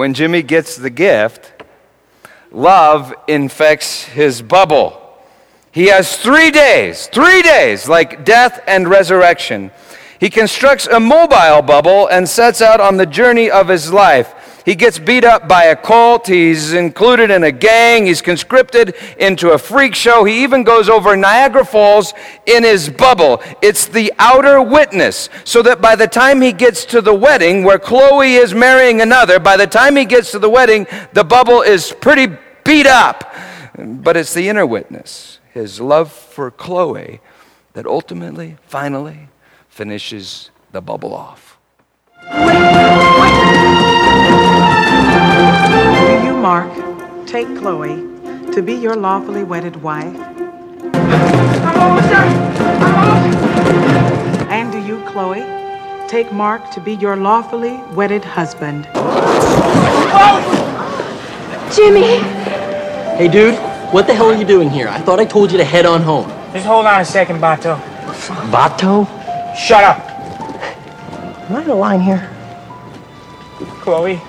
When 0.08 0.14
Jimmy 0.14 0.41
gets 0.41 0.78
the 0.78 0.89
gift, 0.89 1.51
love 2.49 3.14
infects 3.28 4.05
his 4.05 4.41
bubble. 4.41 5.20
He 5.74 5.88
has 5.88 6.16
three 6.16 6.49
days, 6.49 7.08
three 7.08 7.41
days, 7.41 7.89
like 7.89 8.24
death 8.24 8.64
and 8.68 8.88
resurrection. 8.88 9.70
He 10.18 10.30
constructs 10.30 10.88
a 10.88 11.01
mobile 11.01 11.62
bubble 11.62 12.08
and 12.08 12.30
sets 12.30 12.62
out 12.62 12.80
on 12.80 12.95
the 12.95 13.05
journey 13.05 13.51
of 13.51 13.68
his 13.68 13.91
life. 13.91 14.34
He 14.68 14.76
gets 14.76 14.99
beat 14.99 15.24
up 15.24 15.47
by 15.47 15.63
a 15.63 15.78
cult. 15.78 16.28
He's 16.28 16.74
included 16.74 17.32
in 17.32 17.45
a 17.45 17.53
gang. 17.53 18.05
He's 18.05 18.22
conscripted 18.22 18.95
into 19.18 19.51
a 19.51 19.57
freak 19.57 19.95
show. 19.95 20.26
He 20.26 20.43
even 20.43 20.65
goes 20.65 20.89
over 20.89 21.15
Niagara 21.15 21.63
Falls 21.63 22.13
in 22.45 22.65
his 22.65 22.89
bubble. 22.89 23.41
It's 23.61 23.88
the 23.88 24.11
outer 24.20 24.61
witness, 24.61 25.30
so 25.45 25.61
that 25.61 25.80
by 25.80 25.95
the 25.95 26.05
time 26.05 26.41
he 26.41 26.51
gets 26.51 26.84
to 26.88 26.99
the 26.99 27.13
wedding, 27.13 27.63
where 27.63 27.80
Chloe 27.80 28.34
is 28.34 28.53
marrying 28.53 28.99
another, 28.99 29.39
by 29.39 29.55
the 29.55 29.68
time 29.68 29.95
he 29.95 30.03
gets 30.03 30.32
to 30.32 30.39
the 30.39 30.49
wedding, 30.49 30.86
the 31.13 31.24
bubble 31.24 31.61
is 31.61 31.93
pretty 32.01 32.28
beat 32.65 32.88
up. 32.88 33.34
But 33.78 34.18
it's 34.18 34.34
the 34.34 34.49
inner 34.49 34.65
witness 34.65 35.39
his 35.53 35.80
love 35.80 36.11
for 36.11 36.51
Chloe 36.51 37.22
that 37.72 37.86
ultimately, 37.86 38.57
finally, 38.68 39.30
finishes 39.70 40.49
the 40.74 40.82
bubble 40.82 41.13
off. 41.13 41.57
Do 42.22 42.51
you, 42.51 43.57
Mark, 46.48 47.28
take 47.28 47.45
Chloe 47.58 47.98
to 48.54 48.62
be 48.62 48.74
your 48.74 48.95
lawfully 48.95 49.43
wedded 49.43 49.76
wife? 49.84 50.16
And 54.50 54.72
do 54.72 54.80
you, 54.80 55.04
Chloe, 55.08 55.43
take 56.08 56.32
Mark 56.32 56.72
to 56.72 56.80
be 56.80 56.93
your 56.93 57.18
lawfully 57.18 57.82
wedded 57.93 58.24
husband? 58.24 58.86
Jimmy! 61.76 62.20
Hey, 63.18 63.28
dude, 63.30 63.56
what 63.91 64.08
the 64.08 64.14
hell 64.16 64.28
are 64.28 64.38
you 64.38 64.45
doing 64.45 64.70
here? 64.70 64.88
I 64.88 65.02
thought 65.02 65.20
I 65.20 65.26
told 65.26 65.52
you 65.52 65.58
to 65.58 65.66
head 65.66 65.86
on 65.86 66.02
home. 66.02 66.30
Just 66.54 66.66
hold 66.66 66.86
on 66.86 67.02
a 67.02 67.04
second, 67.04 67.41
Bato. 67.41 67.78
Bato? 68.50 69.06
Shut 69.54 69.84
up, 69.84 70.00
Am 71.50 71.58
I 71.58 71.64
in 71.64 71.70
a 71.70 71.76
line 71.76 72.00
here? 72.00 72.30
Chloe. 73.82 74.22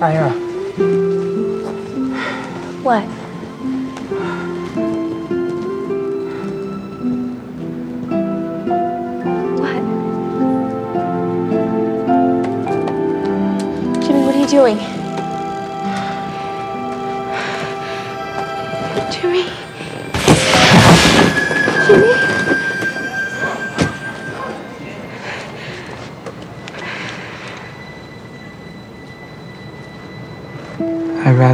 I, 0.00 0.16
uh, 0.16 0.49
What? 2.82 3.19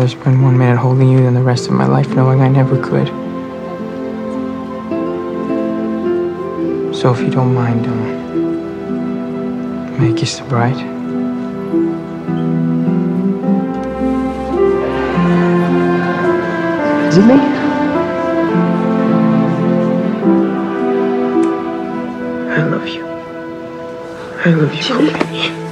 Rather 0.06 0.20
spend 0.22 0.42
one 0.42 0.56
minute 0.56 0.78
holding 0.78 1.08
you 1.08 1.20
than 1.22 1.34
the 1.34 1.42
rest 1.42 1.66
of 1.66 1.72
my 1.72 1.86
life 1.86 2.08
knowing 2.10 2.40
I 2.40 2.48
never 2.48 2.80
could. 2.80 3.08
So 6.94 7.12
if 7.12 7.20
you 7.20 7.30
don't 7.30 7.54
mind, 7.54 7.86
um, 7.86 8.02
may 9.98 10.12
I 10.12 10.16
kiss 10.16 10.38
the 10.38 10.44
bride? 10.44 10.76
me? 17.16 17.34
I 22.52 22.62
love 22.68 22.86
you. 22.86 23.06
I 24.44 24.50
love 24.50 24.74
you, 24.74 24.82
Chloe. 24.82 25.65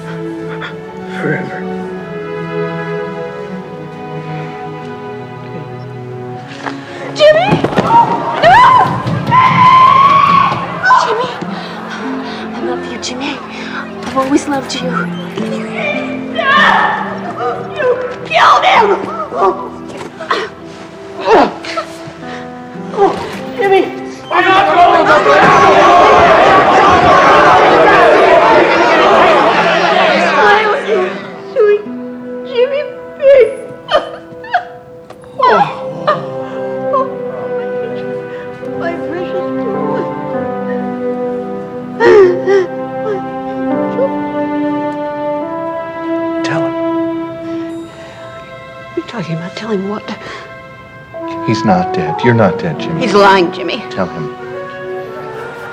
I've 14.17 14.27
always 14.27 14.47
loved 14.47 14.73
you. 14.77 14.83
You 17.75 17.99
killed 18.29 18.65
him! 18.65 19.04
He's 51.65 51.71
not 51.71 51.95
dead. 51.95 52.21
You're 52.23 52.35
not 52.35 52.59
dead, 52.59 52.79
Jimmy. 52.79 53.01
He's 53.01 53.15
lying, 53.15 53.51
Jimmy. 53.51 53.79
Tell 53.89 54.07
him. 54.07 54.35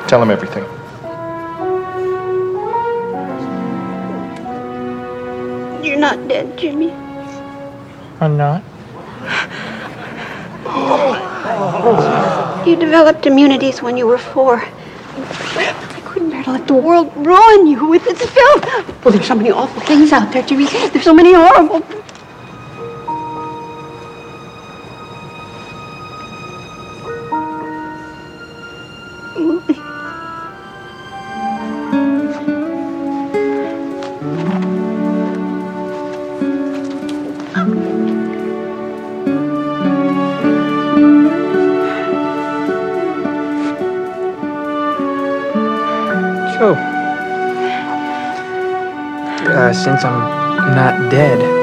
Tell 0.07 0.23
him 0.23 0.31
everything. 0.31 0.63
You're 5.83 5.99
not 5.99 6.29
dead, 6.29 6.57
Jimmy. 6.57 6.93
I'm 8.21 8.37
not. 8.37 8.63
You 12.65 12.77
developed 12.77 13.25
immunities 13.25 13.81
when 13.81 13.97
you 13.97 14.07
were 14.07 14.17
four. 14.17 14.63
I 14.63 16.01
couldn't 16.05 16.29
bear 16.29 16.41
to 16.45 16.51
let 16.53 16.67
the 16.67 16.73
world 16.73 17.11
ruin 17.17 17.67
you 17.67 17.85
with 17.85 18.07
its 18.07 18.25
filth. 18.25 18.63
Well, 19.03 19.13
there's 19.13 19.27
so 19.27 19.35
many 19.35 19.51
awful 19.51 19.81
things 19.81 20.13
out 20.13 20.31
there, 20.31 20.43
Jimmy. 20.43 20.67
There's 20.67 21.03
so 21.03 21.13
many 21.13 21.33
horrible. 21.33 21.85
Since 49.73 50.03
I'm 50.03 50.75
not 50.75 51.09
dead, 51.09 51.60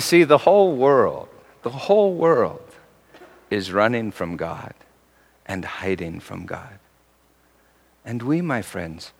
You 0.00 0.02
see, 0.02 0.24
the 0.24 0.38
whole 0.38 0.74
world, 0.76 1.28
the 1.60 1.68
whole 1.68 2.14
world 2.14 2.74
is 3.50 3.70
running 3.70 4.10
from 4.10 4.38
God 4.38 4.72
and 5.44 5.62
hiding 5.62 6.20
from 6.20 6.46
God. 6.46 6.78
And 8.02 8.22
we, 8.22 8.40
my 8.40 8.62
friends, 8.62 9.12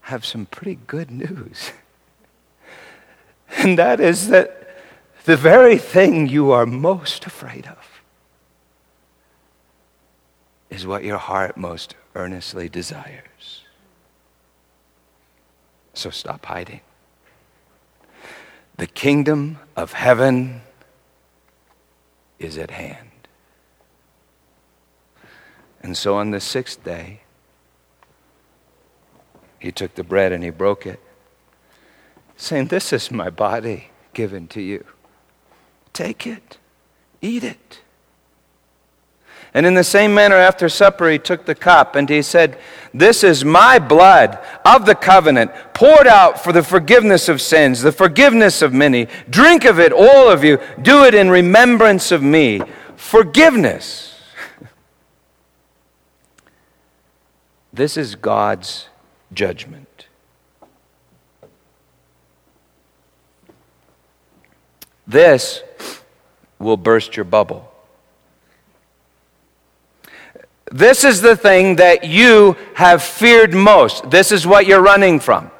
have 0.00 0.24
some 0.24 0.46
pretty 0.46 0.80
good 0.88 1.08
news. 1.12 1.70
And 3.58 3.78
that 3.78 4.00
is 4.00 4.26
that 4.30 4.76
the 5.24 5.36
very 5.36 5.78
thing 5.78 6.26
you 6.28 6.50
are 6.50 6.66
most 6.66 7.26
afraid 7.26 7.68
of 7.68 8.02
is 10.68 10.84
what 10.84 11.04
your 11.04 11.18
heart 11.18 11.56
most 11.56 11.94
earnestly 12.16 12.68
desires. 12.68 13.62
So 15.92 16.10
stop 16.10 16.44
hiding. 16.44 16.80
The 18.76 18.86
kingdom 18.86 19.58
of 19.76 19.92
heaven 19.92 20.62
is 22.38 22.58
at 22.58 22.72
hand. 22.72 23.10
And 25.82 25.96
so 25.96 26.16
on 26.16 26.30
the 26.30 26.40
sixth 26.40 26.82
day, 26.82 27.20
he 29.58 29.70
took 29.70 29.94
the 29.94 30.04
bread 30.04 30.32
and 30.32 30.42
he 30.42 30.50
broke 30.50 30.86
it, 30.86 31.00
saying, 32.36 32.68
This 32.68 32.92
is 32.92 33.10
my 33.10 33.30
body 33.30 33.90
given 34.12 34.48
to 34.48 34.60
you. 34.60 34.84
Take 35.92 36.26
it, 36.26 36.58
eat 37.22 37.44
it. 37.44 37.80
And 39.54 39.64
in 39.66 39.74
the 39.74 39.84
same 39.84 40.12
manner, 40.12 40.34
after 40.34 40.68
supper, 40.68 41.08
he 41.08 41.18
took 41.18 41.44
the 41.44 41.54
cup 41.54 41.94
and 41.94 42.08
he 42.08 42.22
said, 42.22 42.58
This 42.92 43.22
is 43.22 43.44
my 43.44 43.78
blood 43.78 44.44
of 44.64 44.84
the 44.84 44.96
covenant, 44.96 45.52
poured 45.72 46.08
out 46.08 46.42
for 46.42 46.52
the 46.52 46.64
forgiveness 46.64 47.28
of 47.28 47.40
sins, 47.40 47.80
the 47.80 47.92
forgiveness 47.92 48.62
of 48.62 48.72
many. 48.72 49.06
Drink 49.30 49.64
of 49.64 49.78
it, 49.78 49.92
all 49.92 50.28
of 50.28 50.42
you. 50.42 50.58
Do 50.82 51.04
it 51.04 51.14
in 51.14 51.30
remembrance 51.30 52.10
of 52.10 52.22
me. 52.22 52.60
Forgiveness. 52.96 54.10
This 57.72 57.96
is 57.96 58.14
God's 58.14 58.86
judgment. 59.32 60.06
This 65.08 65.64
will 66.60 66.76
burst 66.76 67.16
your 67.16 67.24
bubble. 67.24 67.73
This 70.72 71.04
is 71.04 71.20
the 71.20 71.36
thing 71.36 71.76
that 71.76 72.04
you 72.04 72.56
have 72.74 73.02
feared 73.02 73.54
most. 73.54 74.10
This 74.10 74.32
is 74.32 74.46
what 74.46 74.66
you're 74.66 74.82
running 74.82 75.20
from. 75.20 75.50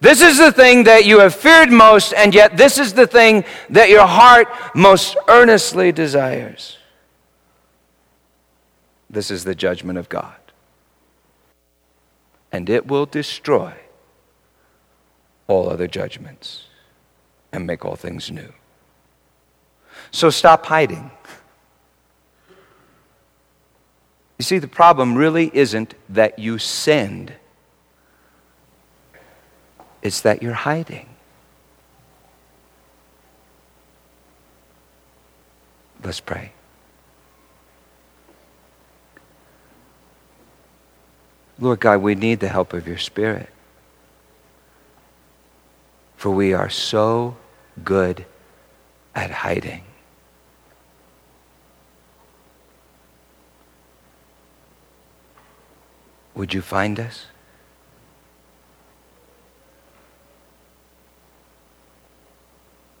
This 0.00 0.20
is 0.22 0.38
the 0.38 0.52
thing 0.52 0.84
that 0.84 1.06
you 1.06 1.18
have 1.20 1.34
feared 1.34 1.72
most, 1.72 2.12
and 2.12 2.32
yet 2.34 2.56
this 2.56 2.78
is 2.78 2.94
the 2.94 3.06
thing 3.06 3.44
that 3.70 3.88
your 3.88 4.06
heart 4.06 4.48
most 4.74 5.16
earnestly 5.26 5.90
desires. 5.90 6.78
This 9.10 9.30
is 9.30 9.44
the 9.44 9.54
judgment 9.54 9.98
of 9.98 10.08
God. 10.08 10.36
And 12.52 12.70
it 12.70 12.86
will 12.86 13.06
destroy 13.06 13.74
all 15.46 15.68
other 15.68 15.88
judgments 15.88 16.64
and 17.52 17.66
make 17.66 17.84
all 17.84 17.96
things 17.96 18.30
new. 18.30 18.52
So 20.10 20.30
stop 20.30 20.66
hiding. 20.66 21.10
You 24.38 24.44
see, 24.44 24.58
the 24.58 24.68
problem 24.68 25.16
really 25.16 25.50
isn't 25.52 25.94
that 26.08 26.38
you 26.38 26.58
sinned, 26.58 27.32
it's 30.00 30.20
that 30.20 30.42
you're 30.42 30.54
hiding. 30.54 31.08
Let's 36.02 36.20
pray. 36.20 36.52
Lord 41.58 41.80
God, 41.80 42.00
we 42.02 42.14
need 42.14 42.38
the 42.38 42.48
help 42.48 42.72
of 42.72 42.86
your 42.86 42.98
Spirit. 42.98 43.48
For 46.16 46.30
we 46.30 46.52
are 46.52 46.70
so 46.70 47.36
good 47.84 48.24
at 49.14 49.30
hiding. 49.30 49.82
Would 56.38 56.54
you 56.54 56.62
find 56.62 57.00
us? 57.00 57.26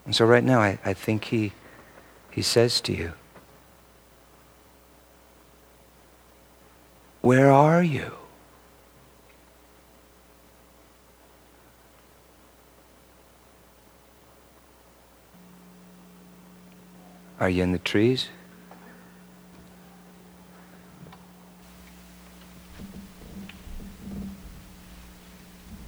And 0.04 0.12
so, 0.12 0.24
right 0.24 0.42
now, 0.42 0.58
I, 0.58 0.80
I 0.84 0.92
think 0.92 1.26
he, 1.26 1.52
he 2.32 2.42
says 2.42 2.80
to 2.80 2.92
you, 2.92 3.12
Where 7.20 7.52
are 7.52 7.80
you? 7.80 8.10
Are 17.38 17.48
you 17.48 17.62
in 17.62 17.70
the 17.70 17.78
trees? 17.78 18.30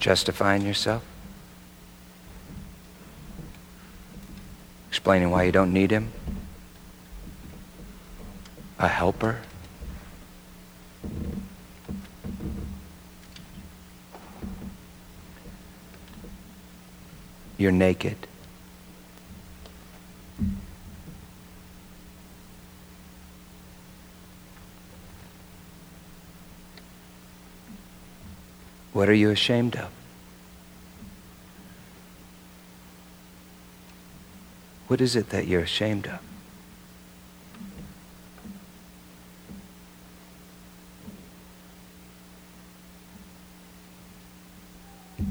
Justifying 0.00 0.62
yourself? 0.62 1.04
Explaining 4.88 5.30
why 5.30 5.44
you 5.44 5.52
don't 5.52 5.74
need 5.74 5.90
him? 5.90 6.10
A 8.78 8.88
helper? 8.88 9.40
You're 17.58 17.70
naked. 17.70 18.26
What 29.00 29.08
are 29.08 29.14
you 29.14 29.30
ashamed 29.30 29.76
of? 29.76 29.88
What 34.88 35.00
is 35.00 35.16
it 35.16 35.30
that 35.30 35.46
you're 35.46 35.62
ashamed 35.62 36.06
of? 36.06 36.20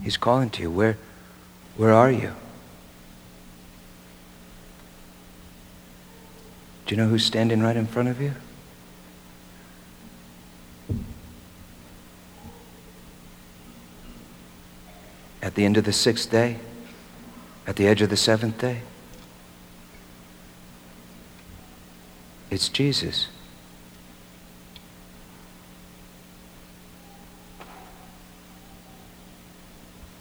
He's 0.02 0.18
calling 0.18 0.50
to 0.50 0.64
you. 0.64 0.72
Where, 0.72 0.98
where 1.78 1.94
are 1.94 2.10
you? 2.10 2.34
Do 6.88 6.96
you 6.96 6.98
know 7.00 7.08
who's 7.08 7.24
standing 7.24 7.62
right 7.62 7.78
in 7.78 7.86
front 7.86 8.10
of 8.10 8.20
you? 8.20 8.34
At 15.50 15.56
the 15.56 15.66
end 15.66 15.78
of 15.78 15.84
the 15.84 15.91
sixth 15.91 16.30
day? 16.30 16.58
At 17.66 17.76
the 17.76 17.88
edge 17.88 18.04
of 18.04 18.12
the 18.12 18.16
seventh 18.16 18.60
day? 18.60 18.84
It's 22.52 22.70
Jesus. 22.70 23.30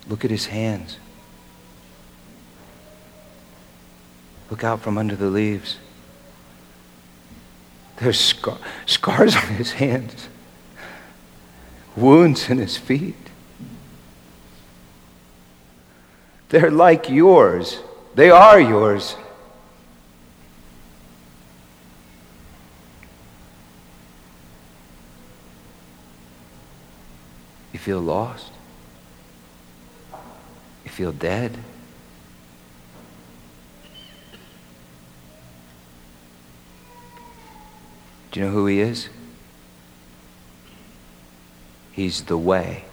Look 0.09 0.25
at 0.25 0.31
his 0.31 0.47
hands. 0.47 0.97
Look 4.51 4.65
out 4.65 4.81
from 4.81 4.97
under 4.97 5.15
the 5.15 5.29
leaves. 5.29 5.77
There's 7.99 8.19
scar- 8.19 8.61
scars 8.87 9.37
on 9.37 9.49
his 9.57 9.73
hands, 9.73 10.31
wounds 11.95 12.49
in 12.49 12.57
his 12.57 12.79
feet. 12.79 13.29
They're 16.49 16.71
like 16.71 17.11
yours, 17.11 17.81
they 18.15 18.31
are 18.31 18.59
yours. 18.59 19.17
You 27.73 27.79
feel 27.79 28.01
lost? 28.01 28.51
You 30.85 30.91
feel 30.91 31.13
dead? 31.13 31.57
Do 38.31 38.41
you 38.41 38.47
know 38.47 38.53
who 38.53 38.67
he 38.67 38.81
is? 38.81 39.09
He's 41.93 42.23
the 42.25 42.39
way, 42.39 42.85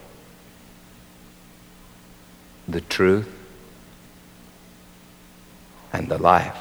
the 2.68 2.80
truth, 2.80 3.35
and 5.96 6.10
the 6.10 6.18
life. 6.18 6.58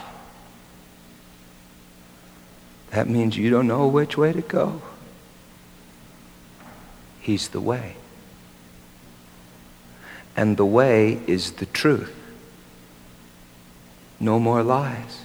That 2.92 3.10
means 3.10 3.36
you 3.36 3.50
don't 3.50 3.68
know 3.68 3.86
which 3.88 4.18
way 4.18 4.32
to 4.32 4.42
go. 4.42 4.82
He's 7.20 7.50
the 7.50 7.60
way. 7.60 7.98
And 10.38 10.56
the 10.56 10.66
way 10.66 11.20
is 11.28 11.52
the 11.54 11.66
truth. 11.66 12.16
No 14.22 14.40
more 14.40 14.64
lies. 14.64 15.24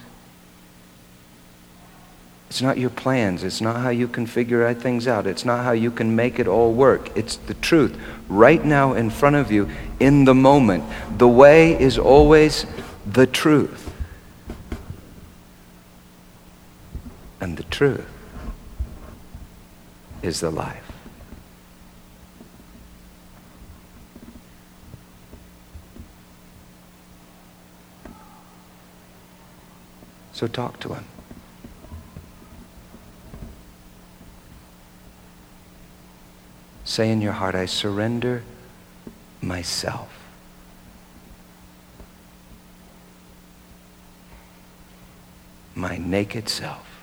It's 2.48 2.60
not 2.60 2.78
your 2.78 2.90
plans. 2.90 3.44
It's 3.44 3.60
not 3.60 3.76
how 3.76 3.90
you 3.90 4.08
can 4.08 4.26
figure 4.26 4.74
things 4.74 5.06
out. 5.06 5.28
It's 5.28 5.44
not 5.44 5.62
how 5.62 5.70
you 5.70 5.92
can 5.92 6.16
make 6.16 6.40
it 6.40 6.48
all 6.48 6.72
work. 6.72 7.16
It's 7.16 7.36
the 7.36 7.54
truth 7.54 7.96
right 8.28 8.64
now 8.64 8.94
in 8.94 9.10
front 9.10 9.36
of 9.36 9.52
you 9.52 9.70
in 10.00 10.24
the 10.24 10.34
moment. 10.34 10.82
The 11.16 11.28
way 11.28 11.80
is 11.80 11.96
always 11.96 12.66
the 13.06 13.28
truth. 13.28 13.89
And 17.40 17.56
the 17.56 17.62
truth 17.64 18.06
is 20.22 20.40
the 20.40 20.50
life. 20.50 20.90
So 30.32 30.46
talk 30.46 30.80
to 30.80 30.94
him. 30.94 31.04
Say 36.84 37.10
in 37.10 37.20
your 37.20 37.32
heart, 37.32 37.54
I 37.54 37.66
surrender 37.66 38.42
myself. 39.40 40.08
My 45.74 45.98
naked 45.98 46.48
self. 46.48 46.99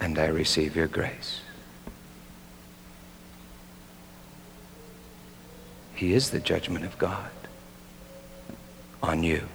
And 0.00 0.18
I 0.18 0.26
receive 0.26 0.76
your 0.76 0.86
grace. 0.86 1.40
He 5.94 6.12
is 6.12 6.30
the 6.30 6.40
judgment 6.40 6.84
of 6.84 6.98
God 6.98 7.30
on 9.02 9.22
you. 9.22 9.46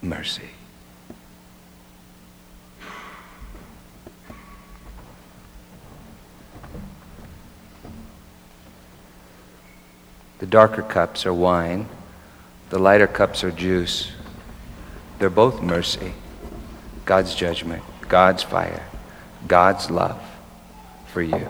Mercy. 0.00 0.50
The 10.38 10.46
darker 10.46 10.82
cups 10.82 11.26
are 11.26 11.34
wine, 11.34 11.88
the 12.70 12.78
lighter 12.78 13.08
cups 13.08 13.42
are 13.42 13.50
juice. 13.50 14.12
They're 15.18 15.30
both 15.30 15.60
mercy, 15.60 16.14
God's 17.04 17.34
judgment, 17.34 17.82
God's 18.08 18.42
fire, 18.42 18.86
God's 19.46 19.90
love 19.90 20.22
for 21.08 21.20
you. 21.20 21.46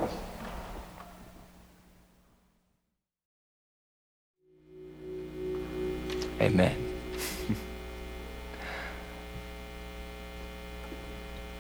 Amen. 6.41 6.77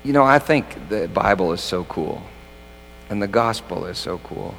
you 0.05 0.13
know, 0.13 0.25
I 0.25 0.39
think 0.39 0.89
the 0.89 1.09
Bible 1.09 1.53
is 1.53 1.61
so 1.61 1.85
cool, 1.85 2.23
and 3.11 3.23
the 3.23 3.29
gospel 3.29 3.87
is 3.87 3.99
so 3.99 4.19
cool. 4.19 4.55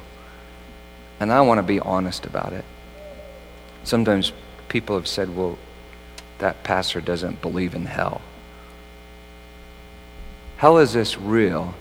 And 1.20 1.30
I 1.32 1.42
want 1.42 1.58
to 1.58 1.62
be 1.62 1.80
honest 1.80 2.24
about 2.24 2.52
it. 2.54 2.64
Sometimes 3.84 4.32
people 4.68 4.96
have 4.96 5.06
said, 5.06 5.36
well, 5.36 5.58
that 6.38 6.62
pastor 6.64 7.00
doesn't 7.02 7.42
believe 7.42 7.74
in 7.74 7.84
hell. 7.84 8.19
Hell 10.60 10.76
is 10.76 10.94
as 10.94 11.16
real 11.16 11.72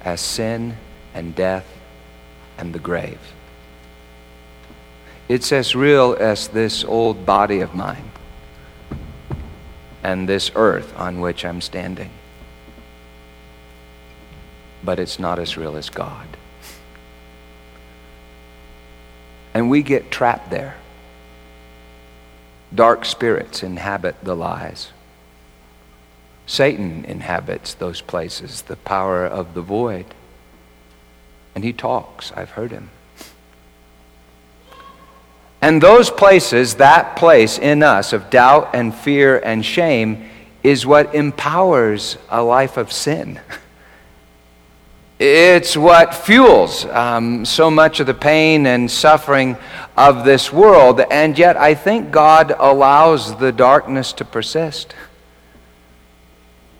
as 0.00 0.20
sin 0.20 0.76
and 1.14 1.32
death 1.32 1.64
and 2.58 2.74
the 2.74 2.80
grave. 2.80 3.20
It's 5.28 5.52
as 5.52 5.76
real 5.76 6.16
as 6.18 6.48
this 6.48 6.82
old 6.82 7.24
body 7.24 7.60
of 7.60 7.72
mine 7.72 8.10
and 10.02 10.28
this 10.28 10.50
earth 10.56 10.92
on 10.98 11.20
which 11.20 11.44
I'm 11.44 11.60
standing. 11.60 12.10
But 14.82 14.98
it's 14.98 15.20
not 15.20 15.38
as 15.38 15.56
real 15.56 15.76
as 15.76 15.88
God. 15.88 16.26
And 19.54 19.70
we 19.70 19.84
get 19.84 20.10
trapped 20.10 20.50
there. 20.50 20.74
Dark 22.74 23.04
spirits 23.04 23.62
inhabit 23.62 24.16
the 24.24 24.34
lies. 24.34 24.90
Satan 26.46 27.04
inhabits 27.04 27.74
those 27.74 28.00
places, 28.00 28.62
the 28.62 28.76
power 28.76 29.24
of 29.26 29.54
the 29.54 29.62
void. 29.62 30.06
And 31.54 31.64
he 31.64 31.72
talks. 31.72 32.32
I've 32.32 32.50
heard 32.50 32.70
him. 32.70 32.90
And 35.60 35.80
those 35.80 36.10
places, 36.10 36.74
that 36.74 37.16
place 37.16 37.58
in 37.58 37.82
us 37.82 38.12
of 38.12 38.30
doubt 38.30 38.70
and 38.74 38.92
fear 38.92 39.38
and 39.38 39.64
shame, 39.64 40.28
is 40.62 40.84
what 40.84 41.14
empowers 41.14 42.18
a 42.30 42.42
life 42.42 42.76
of 42.76 42.92
sin. 42.92 43.40
It's 45.18 45.76
what 45.76 46.16
fuels 46.16 46.84
um, 46.86 47.44
so 47.44 47.70
much 47.70 48.00
of 48.00 48.08
the 48.08 48.14
pain 48.14 48.66
and 48.66 48.90
suffering 48.90 49.56
of 49.96 50.24
this 50.24 50.52
world. 50.52 51.00
And 51.12 51.38
yet, 51.38 51.56
I 51.56 51.74
think 51.74 52.10
God 52.10 52.52
allows 52.58 53.36
the 53.38 53.52
darkness 53.52 54.12
to 54.14 54.24
persist 54.24 54.94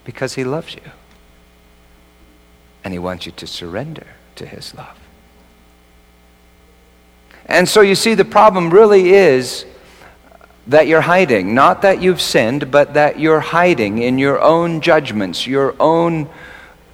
because 0.04 0.34
He 0.34 0.44
loves 0.44 0.74
you. 0.74 0.90
And 2.84 2.92
He 2.92 2.98
wants 2.98 3.26
you 3.26 3.32
to 3.32 3.46
surrender 3.46 4.06
to 4.36 4.46
His 4.46 4.74
love. 4.74 4.98
And 7.46 7.68
so 7.68 7.80
you 7.80 7.94
see, 7.94 8.14
the 8.14 8.24
problem 8.24 8.70
really 8.70 9.10
is 9.10 9.66
that 10.68 10.86
you're 10.86 11.00
hiding. 11.00 11.54
Not 11.54 11.82
that 11.82 12.00
you've 12.00 12.20
sinned, 12.20 12.70
but 12.70 12.94
that 12.94 13.18
you're 13.18 13.40
hiding 13.40 13.98
in 13.98 14.18
your 14.18 14.40
own 14.40 14.80
judgments, 14.80 15.46
your 15.46 15.74
own 15.80 16.28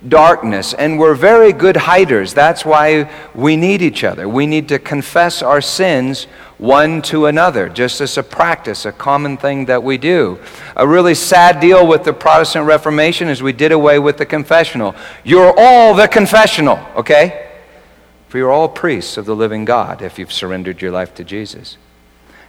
darkness. 0.06 0.74
And 0.74 0.98
we're 0.98 1.14
very 1.14 1.52
good 1.52 1.76
hiders. 1.76 2.34
That's 2.34 2.64
why 2.64 3.10
we 3.34 3.56
need 3.56 3.82
each 3.82 4.04
other. 4.04 4.28
We 4.28 4.46
need 4.46 4.68
to 4.68 4.78
confess 4.78 5.42
our 5.42 5.60
sins 5.60 6.26
one 6.58 7.02
to 7.02 7.26
another, 7.26 7.68
just 7.68 8.00
as 8.00 8.18
a 8.18 8.22
practice, 8.22 8.84
a 8.84 8.92
common 8.92 9.36
thing 9.36 9.66
that 9.66 9.82
we 9.82 9.96
do. 9.96 10.38
A 10.76 10.86
really 10.86 11.14
sad 11.14 11.60
deal 11.60 11.86
with 11.86 12.04
the 12.04 12.12
Protestant 12.12 12.66
Reformation 12.66 13.28
is 13.28 13.42
we 13.42 13.52
did 13.52 13.70
away 13.72 13.98
with 13.98 14.18
the 14.18 14.26
confessional. 14.26 14.94
You're 15.24 15.54
all 15.56 15.94
the 15.94 16.08
confessional, 16.08 16.78
okay? 16.96 17.48
For 18.28 18.38
you're 18.38 18.50
all 18.50 18.68
priests 18.68 19.16
of 19.16 19.24
the 19.24 19.36
living 19.36 19.64
God 19.64 20.02
if 20.02 20.18
you've 20.18 20.32
surrendered 20.32 20.82
your 20.82 20.90
life 20.90 21.14
to 21.14 21.24
Jesus. 21.24 21.78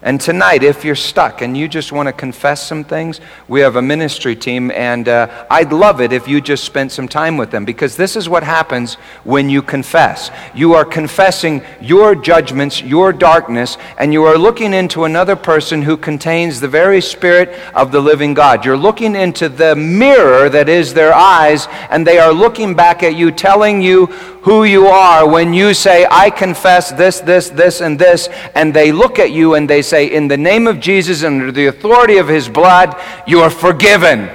And 0.01 0.21
tonight, 0.21 0.63
if 0.63 0.85
you're 0.85 0.95
stuck 0.95 1.41
and 1.41 1.57
you 1.57 1.67
just 1.67 1.91
want 1.91 2.07
to 2.07 2.13
confess 2.13 2.65
some 2.65 2.85
things, 2.85 3.19
we 3.49 3.59
have 3.59 3.75
a 3.75 3.81
ministry 3.81 4.33
team, 4.33 4.71
and 4.71 5.09
uh, 5.09 5.45
I'd 5.51 5.73
love 5.73 5.99
it 5.99 6.13
if 6.13 6.25
you 6.25 6.39
just 6.39 6.63
spent 6.63 6.93
some 6.93 7.09
time 7.09 7.35
with 7.35 7.51
them 7.51 7.65
because 7.65 7.97
this 7.97 8.15
is 8.15 8.29
what 8.29 8.43
happens 8.43 8.93
when 9.25 9.49
you 9.49 9.61
confess. 9.61 10.31
You 10.55 10.73
are 10.73 10.85
confessing 10.85 11.61
your 11.81 12.15
judgments, 12.15 12.81
your 12.81 13.11
darkness, 13.11 13.77
and 13.97 14.13
you 14.13 14.23
are 14.23 14.37
looking 14.37 14.73
into 14.73 15.03
another 15.03 15.35
person 15.35 15.81
who 15.81 15.97
contains 15.97 16.61
the 16.61 16.69
very 16.69 17.01
spirit 17.01 17.49
of 17.73 17.91
the 17.91 17.99
living 17.99 18.33
God. 18.33 18.63
You're 18.63 18.77
looking 18.77 19.17
into 19.17 19.49
the 19.49 19.75
mirror 19.75 20.47
that 20.47 20.69
is 20.69 20.93
their 20.93 21.13
eyes, 21.13 21.67
and 21.89 22.07
they 22.07 22.19
are 22.19 22.31
looking 22.31 22.73
back 22.73 23.03
at 23.03 23.15
you, 23.15 23.31
telling 23.31 23.81
you 23.81 24.05
who 24.43 24.63
you 24.63 24.87
are 24.87 25.27
when 25.27 25.53
you 25.53 25.73
say, 25.73 26.07
I 26.09 26.29
confess 26.29 26.91
this, 26.91 27.19
this, 27.19 27.49
this, 27.49 27.81
and 27.81 27.99
this, 27.99 28.29
and 28.55 28.73
they 28.73 28.91
look 28.91 29.19
at 29.19 29.31
you 29.31 29.55
and 29.55 29.69
they 29.69 29.81
say, 29.89 30.11
In 30.11 30.27
the 30.27 30.37
name 30.37 30.67
of 30.67 30.79
Jesus, 30.79 31.23
under 31.23 31.51
the 31.51 31.67
authority 31.67 32.17
of 32.17 32.27
his 32.27 32.47
blood, 32.47 32.95
you 33.27 33.41
are 33.41 33.49
forgiven. 33.49 34.29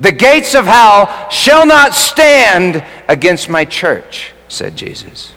The 0.00 0.12
gates 0.12 0.54
of 0.54 0.66
hell 0.66 1.28
shall 1.30 1.66
not 1.66 1.94
stand 1.94 2.84
against 3.08 3.48
my 3.48 3.64
church, 3.64 4.32
said 4.48 4.76
Jesus. 4.76 5.32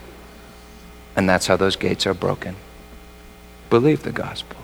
And 1.15 1.27
that's 1.27 1.47
how 1.47 1.57
those 1.57 1.75
gates 1.75 2.05
are 2.05 2.13
broken. 2.13 2.55
Believe 3.69 4.03
the 4.03 4.11
gospel 4.11 4.57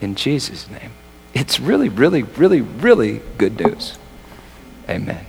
in 0.00 0.14
Jesus' 0.14 0.68
name. 0.70 0.90
It's 1.34 1.60
really, 1.60 1.88
really, 1.88 2.22
really, 2.22 2.60
really 2.60 3.20
good 3.38 3.60
news. 3.60 3.98
Amen. 4.88 5.24